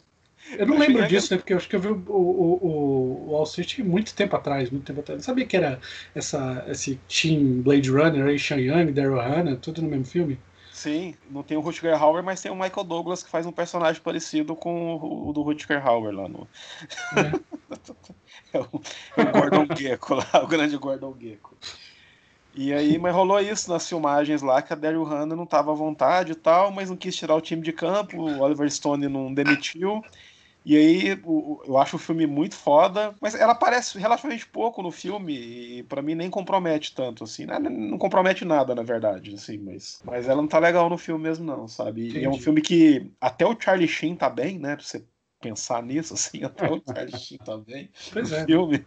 [0.57, 1.37] Eu não lembro disso, né?
[1.37, 4.99] Porque eu acho que eu vi o, o, o, o muito tempo atrás, muito tempo
[4.99, 5.21] atrás.
[5.21, 5.79] Eu sabia que era
[6.13, 10.39] essa, esse Team Blade Runner, aí, Sean Young, Daryl Hannah, tudo no mesmo filme.
[10.81, 14.01] Sim, não tem o Rutger Hauer, mas tem o Michael Douglas que faz um personagem
[14.01, 16.47] parecido com o do Rutger Hauer lá no.
[17.15, 21.55] É, é o, o Gordon Gecko lá, o grande Gordon Gecko.
[22.55, 25.75] E aí, mas rolou isso nas filmagens lá, que a Daryl Hannah não estava à
[25.75, 29.31] vontade e tal, mas não quis tirar o time de campo, o Oliver Stone não
[29.31, 30.01] demitiu.
[30.63, 31.19] E aí,
[31.65, 35.33] eu acho o filme muito foda, mas ela aparece relativamente pouco no filme
[35.79, 37.45] e para mim nem compromete tanto, assim.
[37.45, 41.23] Não, não, compromete nada, na verdade, assim, mas, mas ela não tá legal no filme
[41.23, 42.11] mesmo, não, sabe?
[42.11, 44.77] E é um filme que até o Charlie Sheen tá bem, né?
[44.79, 45.03] Você
[45.41, 48.45] pensar nisso, assim, até o Charlie Sheen também pois é.
[48.45, 48.85] filme.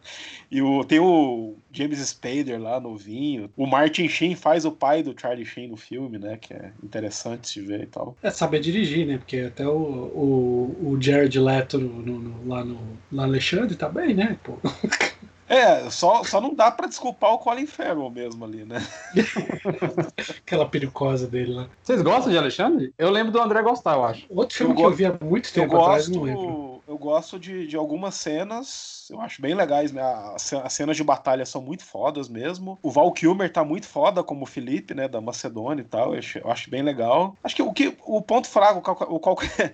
[0.50, 3.50] E o, tem o James Spader lá, novinho.
[3.56, 6.36] O Martin Sheen faz o pai do Charlie Sheen no filme, né?
[6.36, 8.16] Que é interessante de ver e tal.
[8.22, 9.18] É saber dirigir, né?
[9.18, 14.14] Porque até o, o, o Jared Leto no, no, lá, no, no Alexandre tá bem,
[14.14, 14.38] né?
[14.42, 14.58] Pô.
[15.54, 18.78] É, só, só não dá para desculpar o Colin Farrell mesmo ali, né?
[20.38, 21.68] Aquela pericosa dele lá.
[21.82, 22.92] Vocês gostam de Alexandre?
[22.98, 24.26] Eu lembro do André gostar, eu acho.
[24.28, 26.82] Outro filme Eu que gosto- eu vi há muito Eu tempo atrás, gosto, não lembro.
[26.88, 29.92] eu gosto de, de algumas cenas, eu acho bem legais.
[29.92, 30.02] né?
[30.34, 32.78] As, as cenas de batalha são muito fodas mesmo.
[32.82, 36.12] O Val Kilmer tá muito foda como o Felipe, né, da Macedônia e tal.
[36.14, 37.36] Eu acho, eu acho bem legal.
[37.44, 39.72] Acho que o, que, o ponto fraco, o, calca- o qualquer.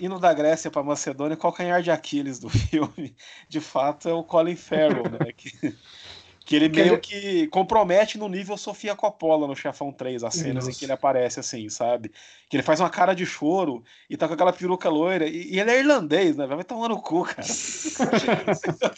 [0.00, 3.14] Indo da Grécia pra Macedônia, o calcanhar de Aquiles do filme,
[3.48, 5.32] de fato, é o Colin Farrell, né?
[5.36, 5.74] Que,
[6.44, 10.68] que ele meio que compromete no nível Sofia Coppola no Chefão 3, as cenas em
[10.68, 10.78] Nossa.
[10.78, 12.10] que ele aparece assim, sabe?
[12.48, 15.28] Que ele faz uma cara de choro e tá com aquela peruca loira.
[15.28, 16.46] E, e ele é irlandês, né?
[16.46, 17.46] Vai tomar no cu, cara.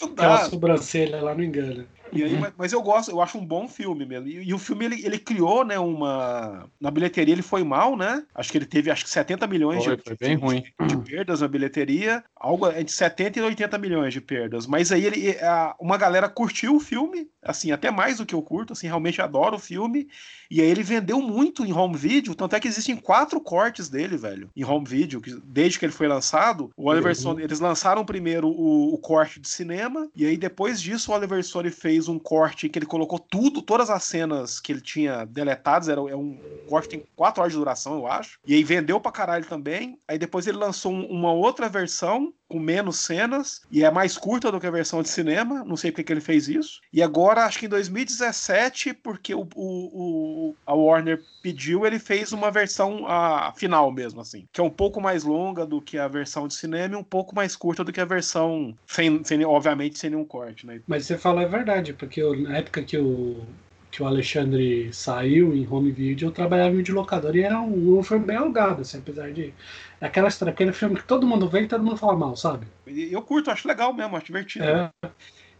[0.01, 1.87] Não Aquela sobrancelha lá não engana.
[2.13, 4.29] E aí, mas, mas eu gosto, eu acho um bom filme mesmo.
[4.29, 6.69] E, e o filme ele, ele criou, né, uma.
[6.81, 8.25] Na bilheteria ele foi mal, né?
[8.35, 10.63] Acho que ele teve acho que 70 milhões Foi, de, foi bem de- ruim.
[10.87, 12.23] de perdas na bilheteria.
[12.37, 14.67] Algo entre 70 e 80 milhões de perdas.
[14.67, 15.31] Mas aí ele.
[15.41, 19.21] a- uma galera curtiu o filme, assim, até mais do que eu curto, assim, realmente
[19.23, 20.09] adoro o filme.
[20.51, 24.17] E aí ele vendeu muito em home video, tanto é que existem quatro cortes dele,
[24.19, 26.71] velho, em home video, que desde que ele foi lançado.
[26.77, 27.15] O Oliver Uhum.
[27.15, 31.43] Stone, eles lançaram primeiro o, o corte de cinema, e aí depois disso o Oliver
[31.43, 35.89] Stone fez um corte que ele colocou tudo, todas as cenas que ele tinha deletadas,
[35.89, 38.39] era, é um corte tem quatro horas de duração, eu acho.
[38.47, 39.99] E aí vendeu pra caralho também.
[40.09, 44.53] Aí depois ele lançou um- uma outra versão com menos cenas e é mais curta
[44.53, 45.65] do que a versão de cinema.
[45.65, 46.81] Não sei porque que ele fez isso.
[46.93, 52.33] E agora, acho que em 2017, porque o, o- o- a Warner pediu, ele fez
[52.33, 56.07] uma versão a final mesmo, assim, que é um pouco mais longa do que a
[56.07, 59.99] versão de cinema e um pouco mais curta do que a versão sem, sem obviamente
[59.99, 60.81] sem nenhum corte, né?
[60.87, 63.45] Mas você falou é verdade, porque eu- na época que o,
[63.93, 68.03] que o Alexandre saiu em home video, eu trabalhava em videolocador e era um, um
[68.03, 69.53] filme bem alugado, assim, apesar de.
[70.01, 72.67] é Aquela história, aquele filme que todo mundo vê e todo mundo fala mal, sabe?
[72.87, 74.65] Eu curto, acho legal mesmo, acho divertido.
[74.65, 74.91] É.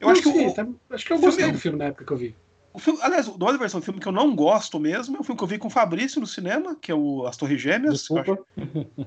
[0.01, 2.05] Eu acho que o, até- acho que eu filme gostei é- do filme na época
[2.05, 2.35] que eu vi.
[2.75, 5.21] O filme, aliás, o do Oliver Stone, um filme que eu não gosto mesmo, é
[5.21, 7.61] um filme que eu vi com o Fabrício no cinema, que é o As Torres
[7.61, 8.39] Gêmeas, que eu, acho,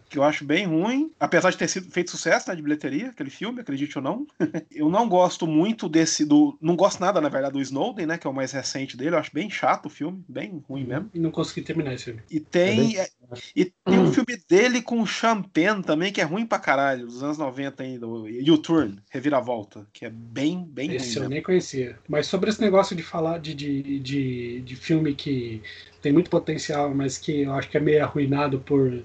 [0.09, 3.29] que eu acho bem ruim, apesar de ter sido feito sucesso né, de bilheteria, aquele
[3.29, 4.25] filme, acredite ou não.
[4.71, 8.27] eu não gosto muito desse, do, não gosto nada, na verdade, do Snowden, né, que
[8.27, 11.09] é o mais recente dele, eu acho bem chato o filme, bem ruim mesmo.
[11.13, 12.21] E não consegui terminar esse filme.
[12.29, 13.09] E tem, É é-
[13.55, 17.23] e tem um filme dele com o Champagne também, que é ruim pra caralho, dos
[17.23, 21.33] anos 90 ainda, o U-Turn, Reviravolta, que é bem, bem ruim Esse eu mesmo.
[21.33, 21.97] nem conhecia.
[22.07, 25.61] Mas sobre esse negócio de falar de, de, de, de filme que
[26.01, 29.03] tem muito potencial, mas que eu acho que é meio arruinado por,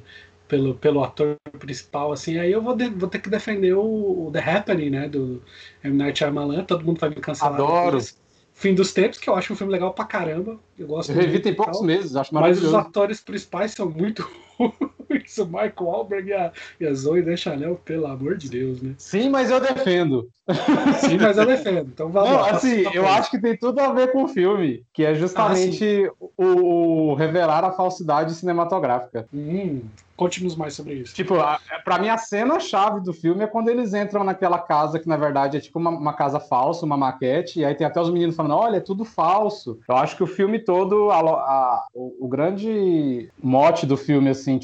[0.48, 4.30] pelo, pelo ator principal, assim, aí eu vou, de- vou ter que defender o, o
[4.32, 5.08] The Happening, né?
[5.08, 5.42] Do
[5.84, 5.96] M.
[5.96, 6.64] Night Shyamalan.
[6.64, 7.54] Todo mundo vai me cancelar.
[7.54, 7.86] Adoro.
[7.86, 8.18] depois.
[8.52, 10.58] Fim dos tempos, que eu acho um filme legal pra caramba.
[10.78, 12.76] Eu gosto Eu revi tem poucos meses, acho Mas os maravilhoso.
[12.76, 14.22] atores principais são muito
[14.58, 14.99] ruins.
[15.40, 18.94] O Michael Wahlberg e a, e a Zoe Deschanel, pelo amor de Deus, né?
[18.98, 20.28] Sim, mas eu defendo.
[21.00, 21.88] Sim, mas eu defendo.
[21.92, 22.50] Então vamos Não, lá.
[22.50, 27.10] assim, eu acho que tem tudo a ver com o filme, que é justamente o,
[27.10, 29.26] o revelar a falsidade cinematográfica.
[29.32, 29.82] Hum,
[30.16, 31.14] Conte-nos mais sobre isso.
[31.14, 35.08] Tipo, a, pra mim a cena-chave do filme é quando eles entram naquela casa que
[35.08, 38.10] na verdade é tipo uma, uma casa falsa, uma maquete, e aí tem até os
[38.10, 39.78] meninos falando, olha, é tudo falso.
[39.88, 44.58] Eu acho que o filme todo, a a- o, o grande mote do filme, assim,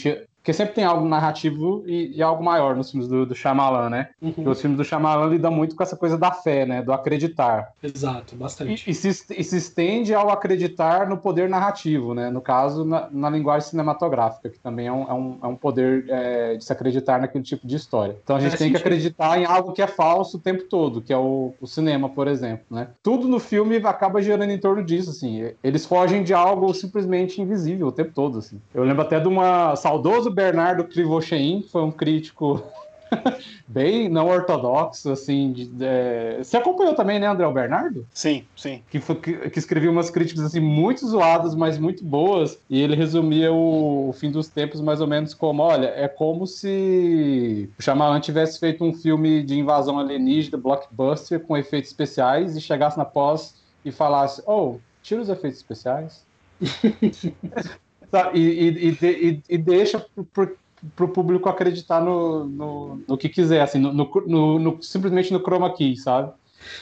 [0.46, 4.10] Porque sempre tem algo narrativo e, e algo maior nos filmes do, do Shyamalan, né?
[4.22, 4.48] Uhum.
[4.48, 6.80] Os filmes do Shyamalan lidam muito com essa coisa da fé, né?
[6.82, 7.72] Do acreditar.
[7.82, 8.88] Exato, bastante.
[8.88, 12.30] E, e, se, e se estende ao acreditar no poder narrativo, né?
[12.30, 16.04] No caso, na, na linguagem cinematográfica, que também é um, é um, é um poder
[16.08, 18.16] é, de se acreditar naquele tipo de história.
[18.22, 21.12] Então a gente tem que acreditar em algo que é falso o tempo todo, que
[21.12, 22.86] é o, o cinema, por exemplo, né?
[23.02, 25.50] Tudo no filme acaba girando em torno disso, assim.
[25.60, 28.60] Eles fogem de algo simplesmente invisível o tempo todo, assim.
[28.72, 32.62] Eu lembro até de uma saudoso Bernardo Krivochein, foi um crítico
[33.66, 35.50] bem não ortodoxo, assim.
[35.50, 36.36] De, é...
[36.42, 38.06] Você acompanhou também, né, André Bernardo?
[38.12, 38.82] Sim, sim.
[38.90, 42.58] Que, foi, que, que, escrevia umas críticas assim muito zoadas, mas muito boas.
[42.68, 46.46] E ele resumia o, o, fim dos tempos mais ou menos como: olha, é como
[46.46, 52.60] se o Shyamalan tivesse feito um filme de invasão alienígena, blockbuster, com efeitos especiais, e
[52.60, 56.26] chegasse na pós e falasse: oh, tira os efeitos especiais.
[58.34, 63.78] e, e, e, e, deixa para o público acreditar no, no, no, que quiser, assim,
[63.78, 66.32] no, no, no, simplesmente no chroma key, sabe?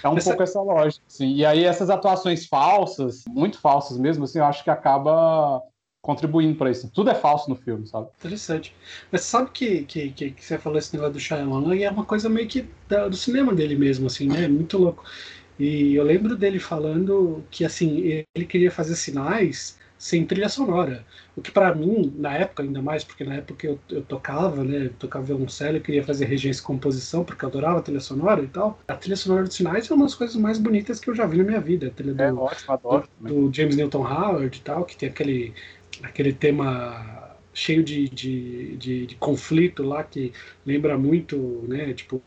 [0.03, 0.31] É um essa...
[0.31, 1.35] pouco essa lógica, assim.
[1.35, 5.63] E aí essas atuações falsas, muito falsas mesmo, assim, eu acho que acaba
[6.05, 6.91] contribuindo para isso.
[6.93, 8.09] Tudo é falso no filme, sabe?
[8.19, 8.75] Interessante.
[9.11, 12.05] Mas sabe que, que, que, que você falou esse negócio do Shyamalan e é uma
[12.05, 14.47] coisa meio que da, do cinema dele mesmo, assim, né?
[14.47, 15.03] Muito louco.
[15.59, 21.03] E eu lembro dele falando que, assim, ele queria fazer sinais sem trilha sonora.
[21.35, 24.85] O que para mim, na época, ainda mais, porque na época eu, eu tocava, né,
[24.85, 28.43] eu tocava violoncelo, eu queria fazer regência e composição, porque eu adorava a trilha sonora
[28.43, 28.79] e tal.
[28.87, 31.39] A trilha sonora dos sinais é uma das coisas mais bonitas que eu já vi
[31.39, 31.87] na minha vida.
[31.87, 35.09] A trilha do, é, ótimo, adoro, do, do James Newton Howard e tal, que tem
[35.09, 35.55] aquele,
[36.03, 40.35] aquele tema cheio de, de, de, de conflito lá, que
[40.67, 42.23] lembra muito, né, tipo,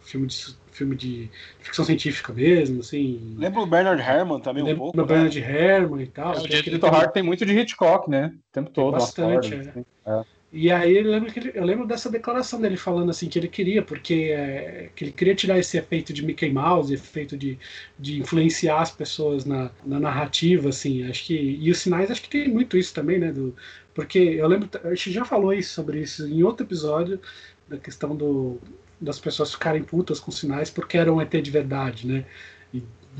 [0.00, 1.28] filme de filme de
[1.60, 3.34] ficção científica mesmo, assim.
[3.36, 4.96] Lembra o Bernard Herrmann também um pouco?
[4.96, 5.76] Lembra o Bernard né?
[5.76, 6.34] Herrmann e tal.
[6.34, 7.10] É, o James tem...
[7.12, 8.32] tem muito de Hitchcock, né?
[8.34, 8.92] O tempo todo.
[8.92, 9.58] Bastante, é.
[9.58, 9.84] Assim.
[10.06, 10.38] é.
[10.50, 13.48] E aí eu lembro, que ele, eu lembro dessa declaração dele falando assim que ele
[13.48, 17.58] queria, porque é, que ele queria tirar esse efeito de Mickey Mouse, efeito de,
[17.98, 22.30] de influenciar as pessoas na, na narrativa, assim, acho que e os sinais acho que
[22.30, 23.54] tem muito isso também, né, do,
[23.92, 27.20] porque eu lembro, a gente já falou isso sobre isso em outro episódio
[27.68, 28.58] da questão do
[29.00, 32.24] das pessoas ficarem putas com sinais porque eram ET de verdade, né?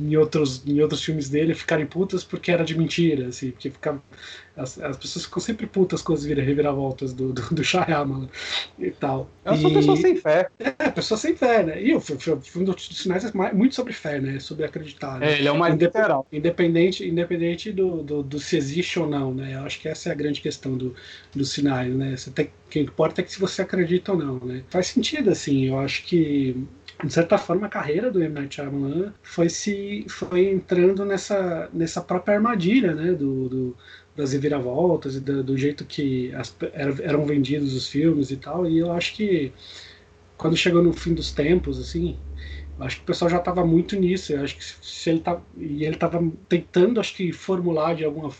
[0.00, 4.02] Em outros, em outros filmes dele ficarem putas porque era de mentira, assim, porque ficava,
[4.56, 8.28] as, as pessoas ficam sempre putas com as reviravoltas do, do, do Shyamalan
[8.78, 9.30] e tal.
[9.44, 10.48] Elas são pessoas sem fé.
[10.58, 11.82] É, pessoas sem fé, né?
[11.82, 14.40] E o filme dos sinais é muito sobre fé, né?
[14.40, 15.20] Sobre acreditar.
[15.20, 15.32] Né?
[15.32, 16.26] É, ele é o mais Indep literal.
[16.32, 19.54] Independente, independente do, do, do, se existe ou não, né?
[19.54, 20.94] Eu acho que essa é a grande questão do,
[21.34, 22.16] dos sinais, né?
[22.16, 24.62] Você tem, o que importa é que se você acredita ou não, né?
[24.68, 26.66] Faz sentido, assim, eu acho que
[27.04, 28.34] de certa forma, a carreira do M.
[28.34, 33.76] Night Shyamalan foi se foi entrando nessa, nessa própria armadilha, né, do, do
[34.16, 36.54] das reviravoltas e do, do jeito que as,
[37.02, 38.68] eram vendidos os filmes e tal.
[38.68, 39.52] E eu acho que
[40.36, 42.18] quando chegou no fim dos tempos, assim,
[42.80, 44.32] acho que o pessoal já estava muito nisso.
[44.32, 48.30] Eu acho que se ele tá e ele estava tentando, acho que formular de alguma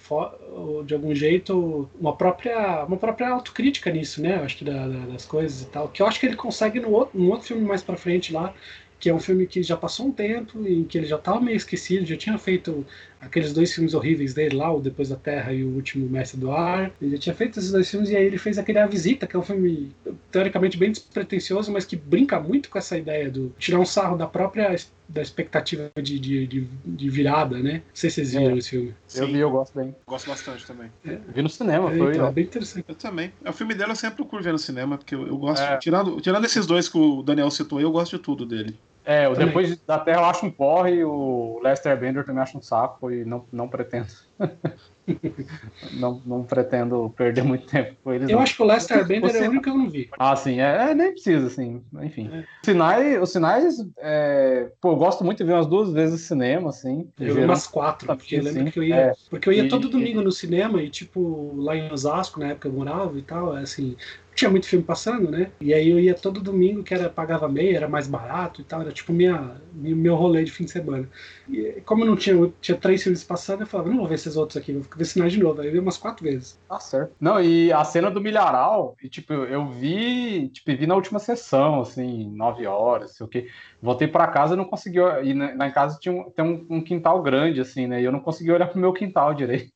[0.85, 4.37] de algum jeito uma própria uma própria autocrítica nisso, né?
[4.37, 5.89] Acho que da, da, das coisas e tal.
[5.89, 8.55] Que eu acho que ele consegue no outro, no outro filme mais para frente lá,
[9.01, 11.57] que é um filme que já passou um tempo e que ele já estava meio
[11.57, 12.85] esquecido, já tinha feito
[13.21, 16.51] aqueles dois filmes horríveis dele lá, o Depois da Terra e o Último Mestre do
[16.51, 16.91] Ar.
[17.01, 19.37] Ele já tinha feito esses dois filmes e aí ele fez aquele A Visita, que
[19.37, 19.93] é um filme
[20.31, 24.27] teoricamente bem despretensioso, mas que brinca muito com essa ideia do tirar um sarro da
[24.27, 24.77] própria
[25.09, 27.75] da expectativa de, de, de, de virada, né?
[27.75, 28.59] Não sei se vocês viram é.
[28.59, 28.89] esse filme.
[28.89, 29.33] Eu Sim.
[29.33, 29.97] vi, eu gosto bem.
[30.07, 30.91] Gosto bastante também.
[31.07, 31.19] É.
[31.35, 32.13] Vi no cinema, é, foi.
[32.15, 32.85] Então, é bem interessante.
[32.87, 33.33] Eu também.
[33.47, 35.63] O filme dele eu sempre procuro ver no cinema, porque eu, eu gosto.
[35.63, 35.79] É.
[35.79, 38.79] Tirando, tirando esses dois que o Daniel citou, eu gosto de tudo dele.
[39.09, 42.61] É, o Depois da Terra eu acho um porre, o Lester Bender também acho um
[42.61, 44.07] saco e não, não pretendo.
[45.95, 48.29] não, não pretendo perder muito tempo com eles.
[48.29, 48.43] Eu não.
[48.43, 50.11] acho que o Lester Bender é o único que eu não vi.
[50.19, 52.29] Ah, sim, é, é nem precisa, assim, enfim.
[52.31, 52.45] É.
[52.63, 56.69] Sinais, os sinais, é, pô, eu gosto muito de ver umas duas vezes no cinema,
[56.69, 57.09] assim.
[57.19, 58.97] Eu vi umas quatro, porque eu lembro assim, que eu ia.
[58.97, 59.13] É.
[59.31, 62.73] Porque eu ia todo domingo no cinema e, tipo, lá em Osasco, na época eu
[62.75, 63.97] morava e tal, é assim,
[64.39, 65.51] tinha muito filme passando, né?
[65.61, 68.81] E aí eu ia todo domingo, que era pagava meia, era mais barato e tal,
[68.83, 71.09] era tipo minha, meu rolê de fim de semana.
[71.49, 74.15] E como eu não tinha, eu tinha três filmes passando, eu falava, não vou ver
[74.15, 75.61] esses outros aqui, vou ver sinais de novo.
[75.61, 76.57] Aí eu vi umas quatro vezes.
[76.69, 77.13] Tá certo.
[77.21, 81.81] Não, e a cena do milharal, e, tipo, eu vi, tipo, vi na última sessão,
[81.81, 83.49] assim, nove horas, sei o quê.
[83.83, 84.99] Voltei para casa e não consegui.
[85.25, 88.01] E na, em casa tinha um, tem um, um, quintal grande, assim, né?
[88.01, 89.73] E eu não consegui olhar pro meu quintal direito.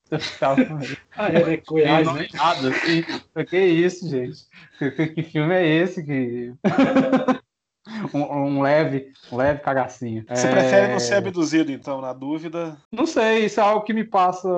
[1.16, 1.62] Ah, é, né?
[1.66, 2.28] Goiás, né?
[2.34, 3.04] Nada, assim.
[3.48, 4.44] Que isso, gente?
[4.78, 6.04] Que, que filme é esse?
[6.04, 6.52] Que.
[8.14, 10.24] um, um, leve, um leve cagacinho.
[10.28, 10.50] Você é...
[10.50, 12.76] prefere não ser abduzido, então, na dúvida?
[12.90, 14.48] Não sei, isso é algo que me passa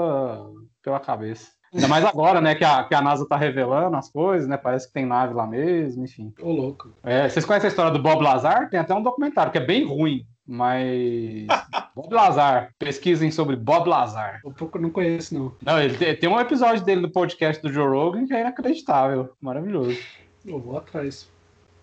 [0.82, 1.52] pela cabeça.
[1.74, 4.56] Ainda mais agora, né, que a, que a NASA tá revelando as coisas, né?
[4.56, 6.32] Parece que tem nave lá mesmo, enfim.
[6.40, 6.94] Ô, louco.
[7.02, 8.70] É, vocês conhecem a história do Bob Lazar?
[8.70, 11.46] Tem até um documentário que é bem ruim, mas.
[11.94, 12.74] Bob Lazar.
[12.78, 14.40] Pesquisem sobre Bob Lazar.
[14.44, 15.52] Um pouco não conheço, não.
[15.62, 19.32] Não, ele tem, um episódio dele no podcast do Joe Rogan que é inacreditável.
[19.40, 19.96] Maravilhoso.
[20.44, 21.30] Eu vou atrás.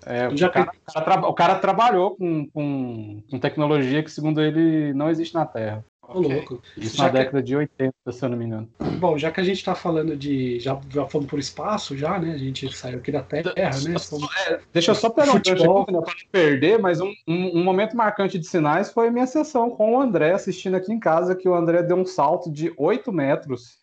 [0.06, 4.94] É, o, cara, o cara o cara trabalhou com, com, com tecnologia que, segundo ele,
[4.94, 5.86] não existe na Terra.
[6.14, 6.62] Ô, louco.
[6.78, 8.70] Isso Já na que- década de 80, se eu não me engano.
[9.00, 10.60] Bom, já que a gente tá falando de.
[10.60, 12.34] Já, já fomos por espaço, já, né?
[12.34, 14.00] A gente saiu aqui da Terra, né?
[14.00, 14.30] Fomos-
[14.74, 15.86] Deixa eu só pegar um Futebol.
[15.86, 19.70] pra não perder, mas um, um, um momento marcante de sinais foi a minha sessão
[19.70, 23.12] com o André assistindo aqui em casa, que o André deu um salto de 8
[23.12, 23.80] metros.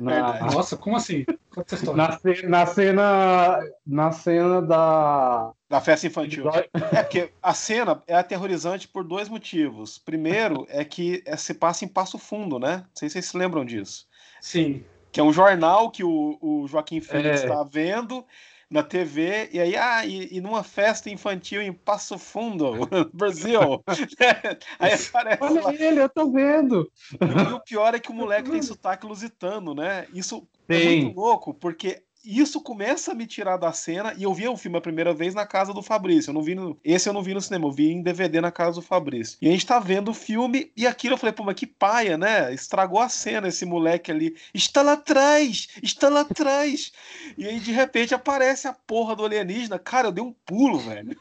[0.00, 1.24] Na, Nossa, como assim?
[1.54, 1.96] Conta essa história.
[1.96, 3.60] na, ce- na cena.
[3.86, 5.52] Na cena da.
[5.68, 6.44] Da festa infantil.
[6.92, 9.98] É porque a cena é aterrorizante por dois motivos.
[9.98, 12.78] Primeiro é que é, se passa em Passo Fundo, né?
[12.78, 14.06] Não sei se vocês se lembram disso.
[14.40, 14.84] Sim.
[15.12, 17.44] Que é um jornal que o, o Joaquim Félix É.
[17.44, 18.24] está vendo
[18.70, 22.70] na TV, e aí, ah, e, e numa festa infantil em Passo Fundo,
[23.12, 23.82] Brasil.
[24.78, 25.66] aí aparece lá.
[25.66, 26.90] Olha ele, eu tô vendo.
[27.20, 30.06] E o pior é que o moleque tem sotaque lusitano, né?
[30.14, 31.02] Isso é Tem.
[31.02, 34.14] muito louco, porque isso começa a me tirar da cena.
[34.16, 36.30] E eu vi o filme a primeira vez na casa do Fabrício.
[36.30, 38.50] Eu não vi no- esse eu não vi no cinema, eu vi em DVD na
[38.52, 39.38] casa do Fabrício.
[39.40, 42.18] E a gente tá vendo o filme e aquilo eu falei, pô, mas que paia,
[42.18, 42.52] né?
[42.52, 44.36] Estragou a cena esse moleque ali.
[44.52, 45.68] Está lá atrás!
[45.82, 46.92] Está lá atrás!
[47.38, 49.78] E aí de repente aparece a porra do alienígena.
[49.78, 51.16] Cara, eu dei um pulo, velho.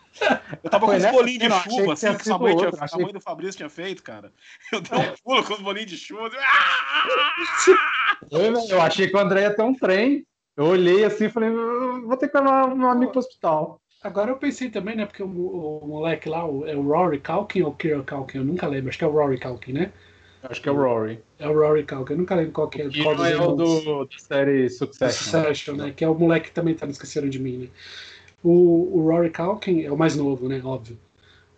[0.64, 2.66] Eu tava com os bolinhos de achei chuva, que assim, que sua sido mãe, tinha-
[2.68, 4.34] outra, a achei- mãe do Fabrício tinha feito, cara.
[4.74, 6.28] Eu dei um pulo com os bolinhos de chuva.
[6.28, 7.72] assim,
[8.32, 10.26] Eu, eu achei que o André ia ter um trem.
[10.60, 13.80] Eu olhei assim e falei, "Eu vou ter que levar meu amigo pro hospital.
[14.04, 15.06] Agora eu pensei também, né?
[15.06, 18.40] Porque o, o moleque lá, o, é o Rory Calkin ou Kira Calkin?
[18.40, 18.90] Eu nunca lembro.
[18.90, 19.94] Acho que é o Rory Calkin, né?
[20.44, 21.20] Acho que é o Rory.
[21.40, 22.12] É o Rory Calkin.
[22.12, 22.90] Eu nunca lembro qual que é.
[23.02, 25.42] Qual dos é o do, da série Succession.
[25.42, 25.94] Succession, né?
[25.96, 27.68] Que é o moleque que também tá no Esqueceram de Mim, né?
[28.44, 30.62] O, o Rory Calkin é o mais novo, né?
[30.62, 30.98] Óbvio.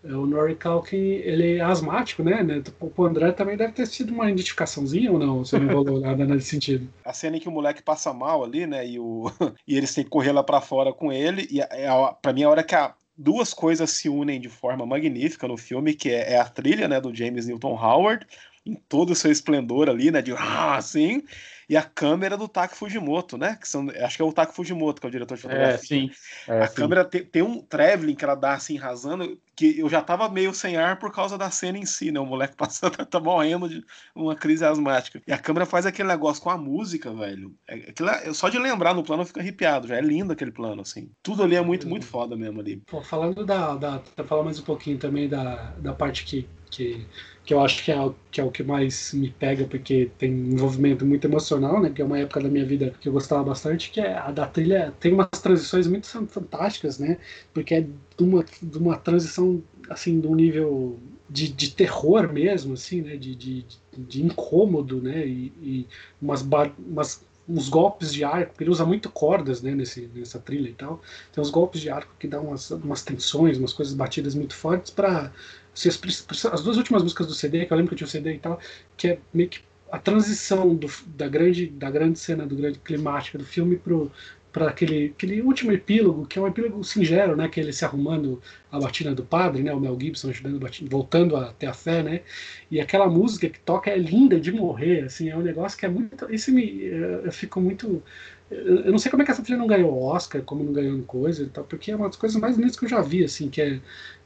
[0.04, 2.44] É, O Rory Calkin, ele é asmático, né?
[2.44, 2.64] né?
[2.80, 5.46] O André também deve ter sido uma identificaçãozinha ou não?
[5.46, 6.92] Você não rolou nada nesse sentido.
[7.06, 8.88] a cena em que o moleque passa mal ali, né?
[8.88, 9.32] E, o,
[9.68, 11.48] e eles têm que correr lá pra fora com ele.
[11.52, 14.86] E é a, pra mim, a hora que a, duas coisas se unem de forma
[14.86, 17.00] magnífica no filme, que é, é a trilha, né?
[17.00, 18.26] Do James Newton Howard,
[18.66, 20.22] em todo o seu esplendor ali, né?
[20.22, 21.24] De ah, assim.
[21.72, 23.56] E a câmera do Taki Fujimoto, né?
[23.56, 25.76] Que são, acho que é o Taki Fujimoto, que é o diretor de fotografia.
[25.76, 26.12] É, sim.
[26.46, 26.76] É, A sim.
[26.76, 30.54] câmera tem, tem um traveling que ela dá assim, rasando, que eu já tava meio
[30.54, 32.20] sem ar por causa da cena em si, né?
[32.20, 35.22] O moleque passando, tá morrendo de uma crise asmática.
[35.26, 37.56] E a câmera faz aquele negócio com a música, velho.
[37.66, 40.52] É, aquilo é- só de lembrar no plano eu fico arrepiado, já é lindo aquele
[40.52, 41.10] plano, assim.
[41.24, 42.84] Tudo ali é muito, muito foda mesmo ali.
[42.86, 44.00] Pô, falando da, da.
[44.14, 47.08] Pra falar mais um pouquinho também da, da parte que, que,
[47.46, 47.96] que eu acho que é,
[48.32, 51.90] que é o que mais me pega, porque tem um envolvimento muito emocional, né?
[51.90, 54.46] Que é uma época da minha vida que eu gostava bastante, que é a da
[54.48, 54.94] trilha.
[55.00, 57.18] Tem umas transições muito fan- fantásticas, né?
[57.54, 57.90] Porque é de
[58.24, 61.00] uma, de uma transição, assim, de um nível.
[61.30, 63.16] De, de terror mesmo, assim, né?
[63.16, 63.66] De, de,
[63.98, 65.26] de incômodo, né?
[65.26, 65.88] E, e
[66.22, 70.40] umas, ba- umas uns golpes de arco, porque ele usa muito cordas né, nesse, nessa
[70.40, 71.02] trilha e tal.
[71.34, 74.92] Tem uns golpes de arco que dão umas, umas tensões, umas coisas batidas muito fortes
[74.92, 75.32] para
[75.74, 78.34] as, as duas últimas músicas do CD, que eu lembro que eu tinha o CD
[78.34, 78.60] e tal,
[78.98, 79.60] que é meio que
[79.92, 84.12] a transição do, da, grande, da grande cena, do grande climática do filme pro
[84.52, 87.86] para aquele, aquele último epílogo, que é um epílogo singelo, né, que é ele se
[87.86, 91.74] arrumando a batina do padre, né, o Mel Gibson ajudando batina, voltando a ter a
[91.74, 92.22] fé, né,
[92.70, 95.90] e aquela música que toca é linda de morrer, assim, é um negócio que é
[95.90, 98.04] muito, isso me, eh, eu fico muito,
[98.50, 101.44] eu não sei como é que essa trilha não ganhou Oscar, como não ganhou coisa
[101.44, 103.62] e tal, porque é uma das coisas mais lindas que eu já vi, assim, que
[103.62, 103.80] é,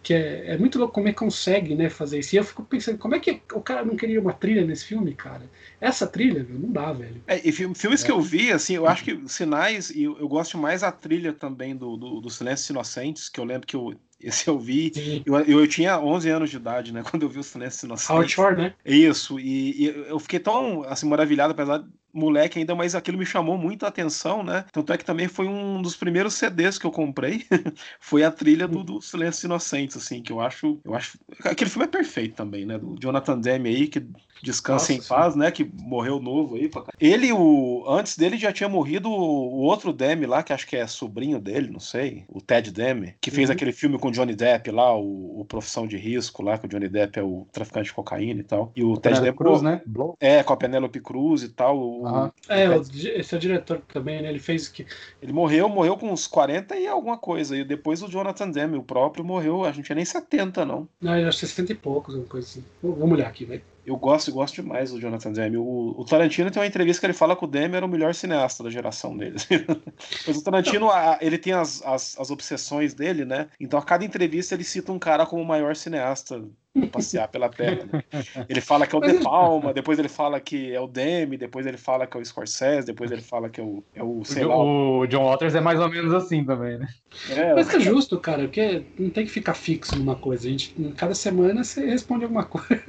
[0.06, 2.64] que é, é muito louco como é que consegue, né, fazer isso, e eu fico
[2.64, 5.50] pensando, como é que o cara não queria uma trilha nesse filme, cara?
[5.82, 7.24] Essa trilha, velho, não dá, velho.
[7.28, 10.28] É, e fi- filmes que eu vi, assim, eu acho que Sinais, e eu, eu
[10.28, 14.00] gosto mais a trilha também do, do, do Silêncios Inocentes, que eu lembro que eu,
[14.20, 14.92] esse eu vi.
[15.26, 18.32] Eu, eu, eu tinha 11 anos de idade, né, quando eu vi o Silêncios Howard
[18.32, 18.32] Inocentes.
[18.32, 18.76] Shore, né?
[18.86, 21.84] Isso, e, e eu fiquei tão assim, maravilhado, apesar
[22.16, 24.66] moleque ainda, mas aquilo me chamou muito a atenção, né?
[24.72, 27.46] Tanto é que também foi um dos primeiros CDs que eu comprei,
[28.00, 31.18] foi a trilha do, do Silêncios Inocentes, assim, que eu acho, eu acho.
[31.44, 32.78] Aquele filme é perfeito também, né?
[32.78, 34.06] Do Jonathan Demme aí, que
[34.42, 35.08] descansa Nossa, em sim.
[35.08, 35.52] paz, né?
[35.52, 36.70] Que morreu novo aí.
[37.00, 40.76] Ele, o, antes dele, já tinha morrido o, o outro Demme lá, que acho que
[40.76, 43.54] é sobrinho dele, não sei, o Ted Demme, que fez Uhum.
[43.54, 46.88] aquele filme com Johnny Depp lá, o, o Profissão de Risco lá, que o Johnny
[46.90, 48.72] Depp é o traficante de cocaína e tal.
[48.76, 49.38] E o Ted Penélope Demme.
[49.38, 49.82] Cruz, né?
[50.20, 51.78] É, com a Penélope Cruz e tal.
[51.80, 52.32] o- Aham.
[52.50, 54.30] É, o, esse é o diretor também, né?
[54.30, 54.86] Ele fez que.
[55.22, 57.58] Ele morreu, morreu com uns 40 e alguma coisa.
[57.58, 60.88] E depois o Jonathan Demme, o próprio, morreu, a gente tinha nem 70, não.
[61.02, 62.64] Não, ele é 60 e poucos, uma coisa assim.
[62.82, 63.62] Vou- Vamos olhar aqui, vai.
[63.86, 65.58] Eu gosto, gosto demais do Jonathan Demme.
[65.58, 68.16] O, o, Tarantino tem uma entrevista que ele fala que o Demme era o melhor
[68.16, 69.36] cineasta da geração dele.
[70.26, 73.48] Mas o Tarantino, a, ele tem as, as, as, obsessões dele, né?
[73.60, 76.44] Então a cada entrevista ele cita um cara como o maior cineasta
[76.92, 77.88] passear pela Terra.
[77.92, 78.04] Né?
[78.50, 81.66] Ele fala que é o De Palma, depois ele fala que é o Demi, depois
[81.66, 84.44] ele fala que é o Scorsese, depois ele fala que é o, é o sei
[84.44, 84.58] o, lá.
[84.58, 86.88] O John Waters é mais ou menos assim também, né?
[87.30, 90.48] É, Mas é justo, cara, porque não tem que ficar fixo numa coisa.
[90.48, 92.84] A gente, cada semana você responde alguma coisa.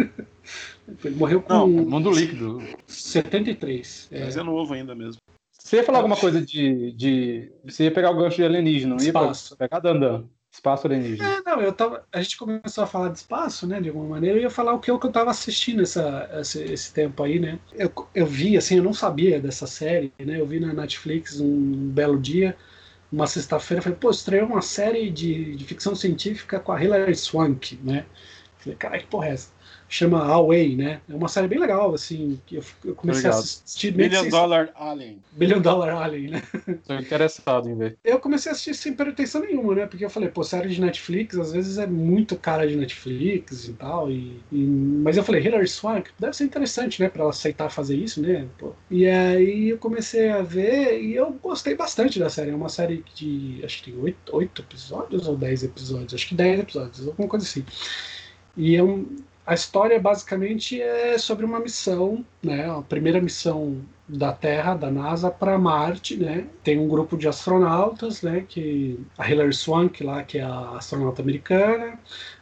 [1.04, 1.52] Ele morreu com.
[1.52, 2.62] Não, mundo líquido.
[2.86, 4.08] 73.
[4.12, 4.40] Mas é.
[4.40, 5.20] é novo ainda mesmo.
[5.66, 7.50] Você ia falar alguma coisa de, de.
[7.64, 9.56] Você ia pegar o gancho de alienígena, não ia Espaço.
[9.56, 10.24] pegar Dandan.
[10.50, 11.28] Espaço alienígena.
[11.28, 12.06] É, não, eu tava.
[12.12, 13.80] A gente começou a falar de espaço, né?
[13.80, 16.62] De alguma maneira, eu ia falar o que eu, que eu tava assistindo essa, esse,
[16.62, 17.58] esse tempo aí, né?
[17.72, 20.40] Eu, eu vi, assim, eu não sabia dessa série, né?
[20.40, 22.56] Eu vi na Netflix um belo dia,
[23.10, 27.78] uma sexta-feira, falei, pô, estreou uma série de, de ficção científica com a Hilary Swank,
[27.82, 28.06] né?
[28.58, 29.55] Falei, caralho, que porra é essa?
[29.88, 31.00] Chama Away, né?
[31.08, 33.36] É uma série bem legal, assim, que eu, eu comecei Obrigado.
[33.36, 33.92] a assistir...
[33.92, 35.18] Billion Dollar Alien.
[35.32, 36.42] Billion Dollar Alien, né?
[36.86, 37.96] Tô interessado em ver.
[38.04, 39.86] Eu comecei a assistir sem pretensão nenhuma, né?
[39.86, 43.72] Porque eu falei, pô, série de Netflix, às vezes é muito cara de Netflix e
[43.74, 44.40] tal, e...
[44.50, 44.56] e...
[44.56, 47.08] Mas eu falei, Hilary Swank, deve ser interessante, né?
[47.08, 48.46] Pra ela aceitar fazer isso, né?
[48.58, 48.72] Pô.
[48.90, 52.50] E aí eu comecei a ver e eu gostei bastante da série.
[52.50, 56.14] É uma série de, acho que tem oito, oito episódios ou dez episódios?
[56.14, 57.64] Acho que dez episódios, alguma coisa assim.
[58.56, 59.06] E é um,
[59.46, 62.68] a história basicamente é sobre uma missão, né?
[62.68, 66.46] A primeira missão da Terra, da NASA, para Marte, né?
[66.64, 68.44] Tem um grupo de astronautas, né?
[68.48, 71.98] Que a Hilary Swank lá, que é a astronauta americana,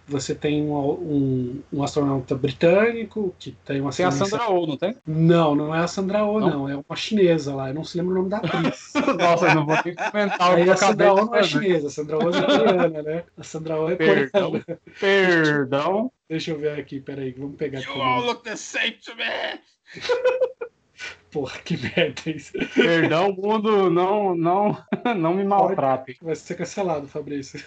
[0.06, 4.76] você tem um, um, um, astronauta britânico que tem uma Tem a Sandra Oh, não
[4.76, 4.96] tem?
[5.06, 6.50] Não, não é a Sandra Oh, não.
[6.50, 6.68] não.
[6.68, 7.68] É uma chinesa lá.
[7.68, 8.92] Eu não se lembra o nome da atriz.
[9.18, 11.88] Nossa, eu não vou ter que comentar o que a Sandra Oh não é chinesa,
[11.88, 13.24] a Sandra Oh é coreana, né?
[13.36, 14.50] A Sandra Oh é Perdão.
[14.50, 14.80] coreana.
[15.00, 16.12] Perdão.
[16.28, 19.60] Deixa eu ver aqui, peraí, vamos pegar You all look the same to me!
[21.30, 22.52] Porra, que merda isso.
[22.74, 24.78] Perdão, mundo, não, não,
[25.16, 26.16] não me maltrate.
[26.22, 27.60] Vai ser cancelado, Fabrício.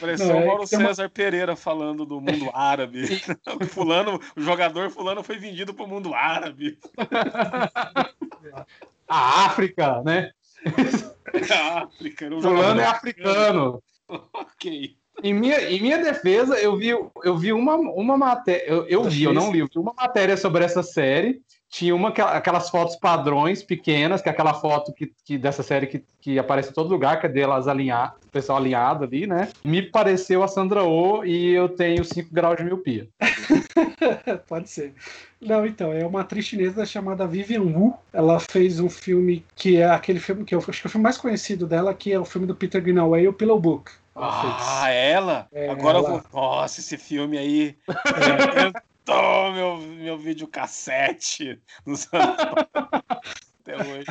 [0.00, 1.08] Pareceu não, o é Mauro César uma...
[1.08, 3.06] Pereira falando do mundo árabe.
[3.70, 6.76] fulano, o jogador fulano foi vendido pro mundo árabe.
[9.06, 10.32] A África, né?
[11.52, 12.28] A África.
[12.28, 13.82] Fulano é africano.
[14.08, 14.96] ok.
[15.22, 18.64] Em minha, em minha defesa, eu vi, eu vi uma, uma matéria.
[18.66, 21.40] Eu, eu vi, eu não li, eu vi uma matéria sobre essa série
[21.74, 26.04] tinha uma aquelas fotos padrões pequenas, que é aquela foto que, que dessa série que,
[26.20, 29.48] que aparece em todo lugar, que é delas alinhar, o pessoal alinhado ali, né?
[29.64, 33.08] Me pareceu a Sandra Oh e eu tenho 5 graus de miopia.
[34.46, 34.94] Pode ser.
[35.40, 37.98] Não, então, é uma atriz chinesa chamada Vivian Wu.
[38.12, 41.02] Ela fez um filme que é aquele filme que eu acho que é o filme
[41.02, 43.90] mais conhecido dela, que é o filme do Peter Greenaway, o Pillow Book.
[44.14, 44.94] Ela ah, fez.
[44.94, 45.48] ela?
[45.52, 46.08] É, Agora ela...
[46.08, 46.22] eu vou.
[46.32, 47.76] Nossa, esse filme aí.
[48.86, 52.36] É tô meu, meu videocassete nos anos
[53.60, 54.06] até hoje.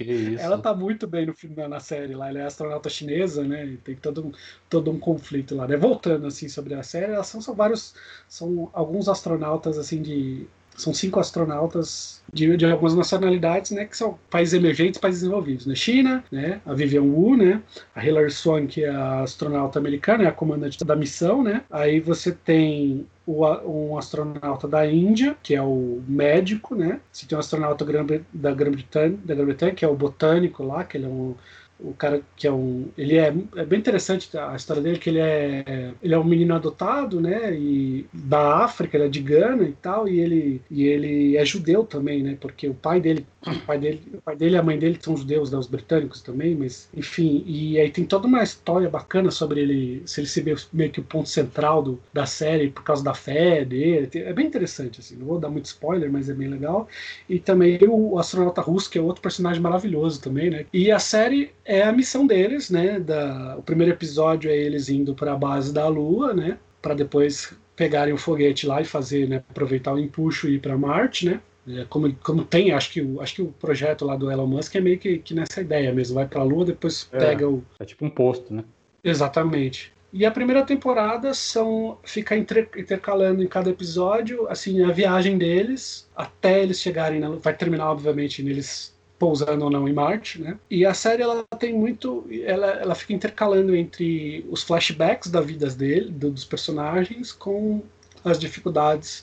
[0.00, 0.42] Que isso.
[0.42, 2.30] Ela tá muito bem no filme, na série lá.
[2.30, 3.66] Ela é astronauta chinesa, né?
[3.66, 4.32] E tem todo um,
[4.68, 5.76] todo um conflito lá, né?
[5.76, 7.94] Voltando assim sobre a série, elas são, são vários.
[8.26, 10.48] São alguns astronautas assim de.
[10.76, 15.74] São cinco astronautas de, de algumas nacionalidades, né, que são países emergentes, países desenvolvidos, né?
[15.74, 17.62] China, né, a Vivian Wu, né,
[17.94, 21.62] a Hilary Swank, que é a astronauta americana, é a comandante da missão, né.
[21.70, 27.00] Aí você tem o, um astronauta da Índia, que é o médico, né?
[27.12, 27.84] Você tem um astronauta
[28.32, 31.34] da Grã-Bretanha, da Grã-Bretanha, que é o botânico lá, que ele é um
[31.82, 35.18] o cara que é um ele é, é bem interessante a história dele que ele
[35.18, 39.72] é ele é um menino adotado né e da África ele é de Gana e
[39.72, 43.78] tal e ele e ele é judeu também né porque o pai dele o pai
[43.78, 46.88] dele o pai dele e a mãe dele são judeus né, os britânicos também mas
[46.94, 51.00] enfim e aí tem toda uma história bacana sobre ele se ele ser meio que
[51.00, 55.16] o ponto central do, da série por causa da fé dele é bem interessante assim
[55.16, 56.88] não vou dar muito spoiler mas é bem legal
[57.28, 61.50] e também o astronauta russo que é outro personagem maravilhoso também né e a série
[61.70, 62.98] é a missão deles, né?
[62.98, 66.58] Da, o primeiro episódio é eles indo para a base da Lua, né?
[66.82, 69.36] Para depois pegarem o foguete lá e fazer, né?
[69.48, 71.40] Aproveitar o empuxo e ir para Marte, né?
[71.68, 74.74] É, como, como tem, acho que, o, acho que o projeto lá do Elon Musk
[74.74, 76.16] é meio que, que nessa ideia mesmo.
[76.16, 77.62] Vai para a Lua, depois é, pega o.
[77.78, 78.64] É tipo um posto, né?
[79.04, 79.92] Exatamente.
[80.12, 86.64] E a primeira temporada são fica intercalando em cada episódio assim a viagem deles até
[86.64, 90.58] eles chegarem na, vai terminar obviamente neles pousando ou não em Marte, né?
[90.70, 95.68] E a série ela tem muito, ela, ela fica intercalando entre os flashbacks da vida
[95.68, 97.82] dele, do, dos personagens, com
[98.24, 99.22] as dificuldades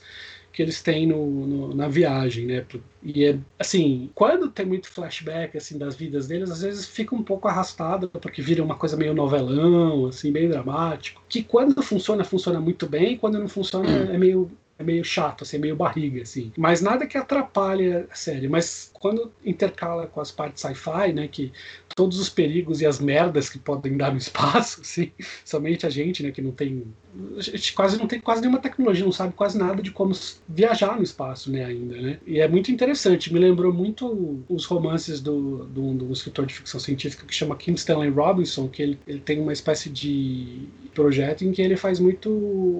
[0.53, 2.63] que eles têm no, no, na viagem, né?
[3.01, 7.23] E é assim, quando tem muito flashback assim das vidas deles, às vezes fica um
[7.23, 11.21] pouco arrastado porque vira uma coisa meio novelão, assim, bem dramático.
[11.27, 14.51] Que quando funciona funciona muito bem, quando não funciona é meio
[14.83, 16.51] meio chato, assim, é meio barriga, assim.
[16.57, 18.47] Mas nada que atrapalhe a série.
[18.47, 21.51] Mas quando intercala com as partes sci-fi, né, que
[21.95, 25.11] todos os perigos e as merdas que podem dar no espaço, assim,
[25.43, 26.83] somente a gente, né, que não tem
[27.37, 30.13] a gente quase não tem quase nenhuma tecnologia, não sabe quase nada de como
[30.47, 32.19] viajar no espaço, né, ainda, né?
[32.25, 36.79] E é muito interessante, me lembrou muito os romances do, do, do escritor de ficção
[36.79, 41.51] científica que chama Kim Stanley Robinson, que ele, ele tem uma espécie de projeto em
[41.51, 42.29] que ele faz muito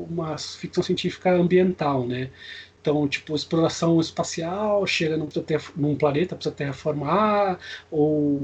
[0.10, 2.30] uma ficção científica ambiental, né?
[2.88, 5.28] Então, tipo, exploração espacial, chega num,
[5.76, 7.60] num planeta, precisa terraformar,
[7.92, 8.40] ou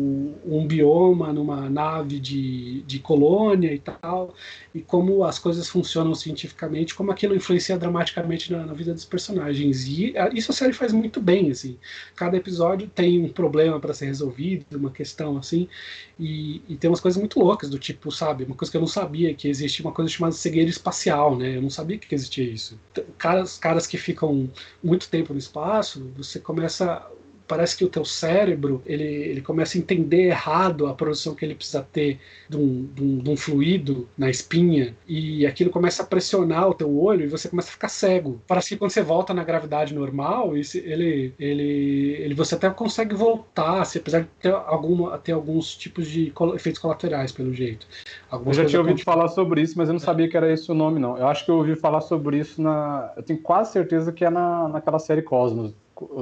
[0.45, 4.35] um bioma numa nave de, de colônia e tal,
[4.75, 9.87] e como as coisas funcionam cientificamente, como aquilo influencia dramaticamente na, na vida dos personagens.
[9.87, 11.77] E isso a série faz muito bem, assim.
[12.13, 15.69] Cada episódio tem um problema para ser resolvido, uma questão assim,
[16.19, 18.87] e, e, tem umas coisas muito loucas, do tipo, sabe, uma coisa que eu não
[18.87, 21.57] sabia, que existe uma coisa chamada cegueira espacial, né?
[21.57, 22.79] Eu não sabia que existia isso.
[23.17, 24.32] Caras, caras que ficam
[24.83, 27.05] muito tempo no espaço, você começa
[27.47, 31.55] parece que o teu cérebro ele, ele começa a entender errado a produção que ele
[31.55, 32.19] precisa ter
[32.49, 36.73] de um, de, um, de um, fluido na espinha e aquilo começa a pressionar o
[36.73, 38.41] teu olho e você começa a ficar cego.
[38.47, 43.85] Parece que quando você volta na gravidade normal, ele, ele, ele você até consegue voltar,
[43.85, 47.87] se, apesar de ter, alguma, ter alguns tipos de efeitos colaterais, pelo jeito.
[48.29, 50.05] Algumas eu já tinha ouvido falar sobre isso, mas eu não é.
[50.05, 51.17] sabia que era esse o nome, não.
[51.17, 53.13] Eu acho que eu ouvi falar sobre isso na.
[53.15, 55.73] Eu tenho quase certeza que é na, naquela série Cosmos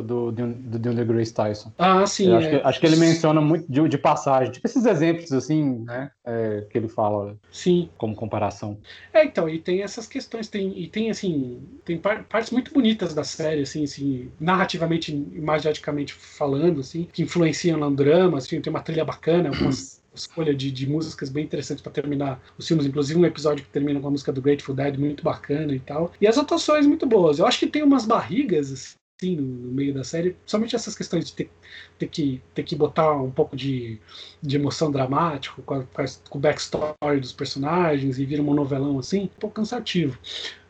[0.02, 1.72] do, do, do Neil deGrasse Tyson.
[1.78, 2.34] Ah, sim.
[2.34, 2.50] Acho, é.
[2.50, 6.66] que, acho, que, ele menciona muito de, de, passagem, tipo esses exemplos assim, né, é,
[6.70, 7.38] que ele fala.
[7.52, 7.90] Sim.
[7.98, 8.78] Como comparação.
[9.14, 13.14] É, então, e tem essas questões, tem, e tem assim, tem par, partes muito bonitas
[13.14, 18.82] da série, assim, assim, narrativamente, imaginaticamente falando, assim, que influenciam no drama, assim, tem uma
[18.82, 23.26] trilha bacana, umas escolha de, de músicas bem interessantes para terminar os filmes, inclusive um
[23.26, 26.12] episódio que termina com a música do Grateful Dead muito bacana e tal.
[26.20, 27.40] E as atuações muito boas.
[27.40, 31.26] Eu acho que tem umas barrigas assim, no, no, meio da série, somente essas questões
[31.26, 31.52] de ter,
[32.00, 34.00] ter, que, ter que botar um pouco de,
[34.42, 35.84] de emoção dramática com, a,
[36.30, 40.18] com o backstory dos personagens e vira um novelão assim, um pouco cansativo.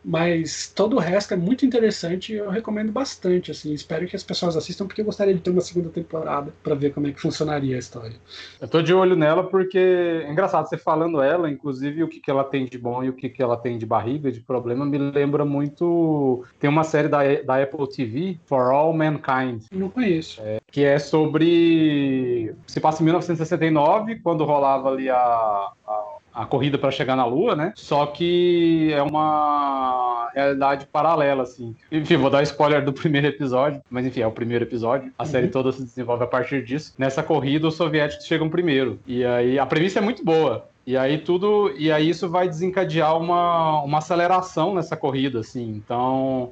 [0.04, 3.52] Mas todo o resto é muito interessante e eu recomendo bastante.
[3.52, 6.74] Assim, espero que as pessoas assistam, porque eu gostaria de ter uma segunda temporada para
[6.74, 8.16] ver como é que funcionaria a história.
[8.60, 12.32] Eu tô de olho nela porque é engraçado você falando ela, inclusive o que, que
[12.32, 14.98] ela tem de bom e o que, que ela tem de barriga, de problema, me
[14.98, 16.44] lembra muito.
[16.60, 19.64] Tem uma série da, da Apple TV, For All Mankind.
[19.72, 20.42] Não conheço.
[20.42, 22.56] É, que é sobre.
[22.66, 27.56] Se passa em 1969, quando rolava ali a, a a corrida para chegar na Lua,
[27.56, 27.74] né?
[27.76, 31.76] Só que é uma realidade paralela, assim.
[31.92, 35.12] Enfim, vou dar spoiler do primeiro episódio, mas enfim, é o primeiro episódio.
[35.18, 35.30] A uhum.
[35.30, 36.94] série toda se desenvolve a partir disso.
[36.98, 39.00] Nessa corrida, os soviéticos chegam primeiro.
[39.06, 40.68] E aí a premissa é muito boa.
[40.86, 45.70] E aí tudo, e aí isso vai desencadear uma, uma aceleração nessa corrida, assim.
[45.70, 46.52] Então,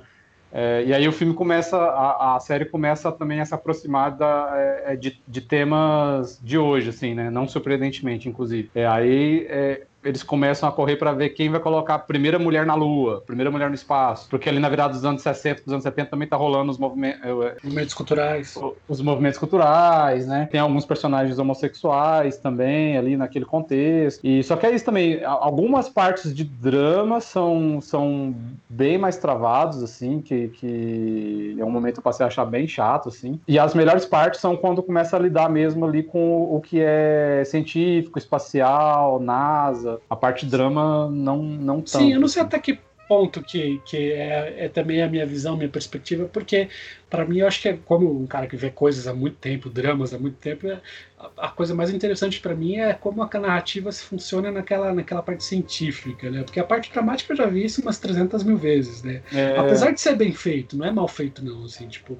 [0.51, 4.51] é, e aí o filme começa, a, a, série começa também a se aproximar da,
[4.55, 7.29] é, é, de, de, temas de hoje, assim, né?
[7.29, 8.69] Não surpreendentemente, inclusive.
[8.73, 12.65] É, aí é, eles começam a correr para ver quem vai colocar a primeira mulher
[12.65, 14.29] na Lua, primeira mulher no espaço.
[14.29, 17.21] Porque ali na virada dos anos 60, dos anos 70 também tá rolando os movimentos,
[17.23, 18.57] é, é, movimentos culturais.
[18.87, 20.47] Os movimentos culturais, né?
[20.51, 24.25] Tem alguns personagens homossexuais também ali naquele contexto.
[24.25, 28.33] E só que é isso também, algumas partes de drama são, são
[28.69, 32.67] bem mais travados, assim, que, que é um momento que eu passei a achar bem
[32.67, 33.39] chato, assim.
[33.47, 37.43] E as melhores partes são quando começa a lidar mesmo ali com o que é
[37.45, 40.01] científico, espacial, NASA, coisa.
[40.09, 41.89] A parte drama não, não tanto.
[41.89, 42.79] Sim, eu não sei até que
[43.09, 46.69] ponto que, que é, é também a minha visão, minha perspectiva, porque
[47.09, 49.67] para mim eu acho que é como um cara que vê coisas há muito tempo,
[49.67, 50.79] dramas há muito tempo, é,
[51.17, 55.23] a, a coisa mais interessante para mim é como a narrativa se funciona naquela, naquela
[55.23, 56.43] parte científica, né?
[56.43, 59.23] Porque a parte dramática eu já vi isso umas 300 mil vezes, né?
[59.33, 59.57] É...
[59.57, 62.15] Apesar de ser bem feito, não é mal feito não, assim, tipo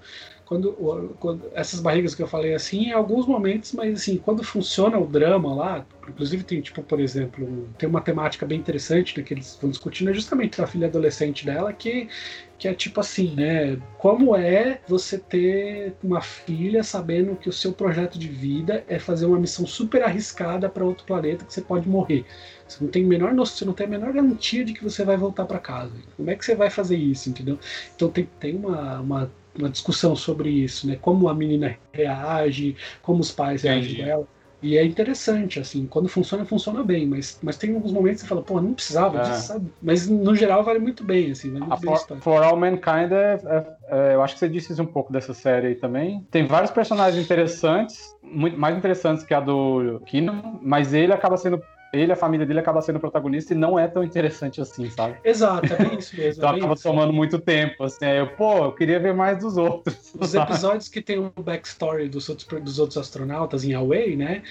[0.50, 0.74] quando,
[1.20, 5.06] quando, essas barrigas que eu falei assim, em alguns momentos, mas assim, quando funciona o
[5.06, 9.60] drama lá, inclusive tem tipo, por exemplo, tem uma temática bem interessante né, que eles
[9.62, 12.10] vão discutindo, é justamente a filha adolescente dela, que,
[12.58, 13.80] que é tipo assim, né?
[14.00, 19.28] Como é você ter uma filha sabendo que o seu projeto de vida é fazer
[19.28, 22.26] uma missão super arriscada para outro planeta que você pode morrer?
[22.68, 25.16] Você não tem menor noção, você não tem a menor garantia de que você vai
[25.16, 25.94] voltar para casa.
[26.18, 27.60] Como é que você vai fazer isso, entendeu?
[27.96, 30.98] Então tem, tem uma, uma uma discussão sobre isso, né?
[31.02, 34.28] Como a menina reage, como os pais reagem dela.
[34.62, 38.30] E é interessante, assim, quando funciona, funciona bem, mas, mas tem alguns momentos que você
[38.30, 39.22] fala, pô, não precisava é.
[39.22, 39.72] disso, sabe?
[39.82, 43.40] Mas no geral vale muito bem, assim, vale muito bem For, For All Mankind, é,
[43.46, 46.28] é, é, eu acho que você disse um pouco dessa série aí também.
[46.30, 51.62] Tem vários personagens interessantes, muito mais interessantes que a do Keenan, mas ele acaba sendo
[51.92, 55.18] ele, a família dele acaba sendo protagonista e não é tão interessante assim, sabe?
[55.24, 56.44] Exato, é isso mesmo.
[56.44, 56.84] então é acaba isso.
[56.84, 58.06] tomando muito tempo, assim.
[58.06, 60.14] Aí eu, pô, eu queria ver mais dos outros.
[60.20, 64.44] Os episódios que tem o backstory dos outros, dos outros astronautas em Away, né?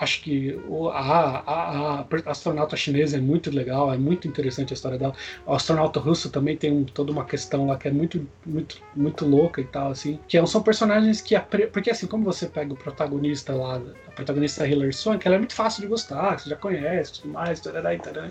[0.00, 4.74] Acho que o, a, a, a, astronauta chinesa é muito legal, é muito interessante a
[4.74, 5.14] história dela.
[5.46, 9.26] O astronauta russo também tem um, toda uma questão lá que é muito, muito, muito
[9.26, 10.18] louca e tal, assim.
[10.28, 11.38] Que são personagens que.
[11.72, 15.54] Porque assim, como você pega o protagonista lá, a protagonista Hilary Swank, ela é muito
[15.54, 18.30] fácil de gostar, você já conhece, tudo mais, tarará, tarará.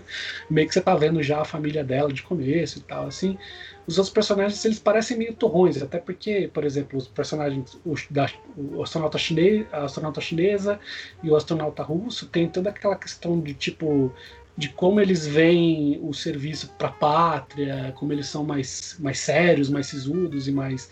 [0.50, 3.38] meio que você tá vendo já a família dela de começo e tal, assim.
[3.86, 8.28] Os outros personagens, eles parecem meio torrões, até porque, por exemplo, os personagens, o, da,
[8.56, 10.78] o astronauta, chinês, a astronauta chinesa
[11.22, 14.12] e o astronauta russo tem toda aquela questão de tipo
[14.58, 19.68] de como eles veem o serviço para a pátria, como eles são mais, mais sérios,
[19.68, 20.90] mais sisudos e mais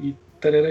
[0.00, 0.16] e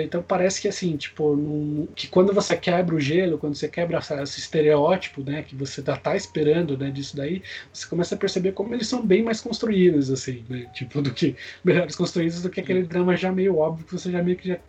[0.04, 4.00] então parece que assim, tipo, num, que quando você quebra o gelo, quando você quebra
[4.00, 7.42] esse estereótipo, né, que você já tá esperando, né, disso daí,
[7.72, 11.36] você começa a perceber como eles são bem mais construídos, assim, né, tipo, do que
[11.64, 14.60] melhores construídos do que aquele drama já meio óbvio que você já meio que já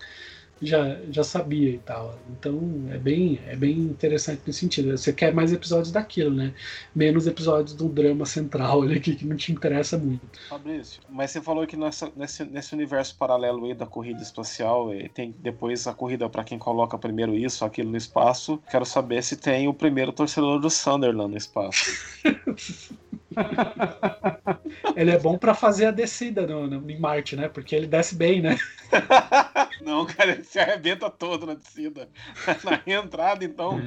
[0.62, 2.18] já, já sabia e tal.
[2.30, 2.60] Então
[2.90, 4.96] é bem, é bem interessante nesse sentido.
[4.96, 6.54] Você quer mais episódios daquilo, né?
[6.94, 10.22] Menos episódios do drama central ali que, que não te interessa muito.
[10.48, 15.34] Fabrício, mas você falou que nessa, nesse, nesse universo paralelo aí da corrida espacial, tem
[15.38, 18.62] depois a corrida para quem coloca primeiro isso, aquilo no espaço.
[18.70, 21.90] Quero saber se tem o primeiro torcedor do Sunderland no espaço.
[24.96, 27.48] ele é bom para fazer a descida no, no, em Marte, né?
[27.48, 28.56] Porque ele desce bem, né?
[29.82, 32.08] Não, cara, ele se arrebenta todo na descida.
[32.64, 33.80] Na entrada, então.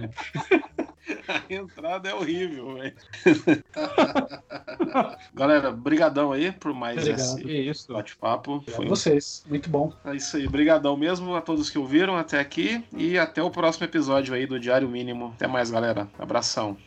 [1.28, 2.96] A entrada é horrível, velho.
[5.34, 7.50] Galera, brigadão aí por mais Obrigado.
[7.50, 8.64] esse bate-papo.
[8.68, 9.94] Foi vocês, muito bom.
[10.04, 13.86] É isso aí, brigadão mesmo a todos que ouviram até aqui e até o próximo
[13.86, 15.34] episódio aí do Diário Mínimo.
[15.36, 16.08] Até mais, galera.
[16.18, 16.78] Abração.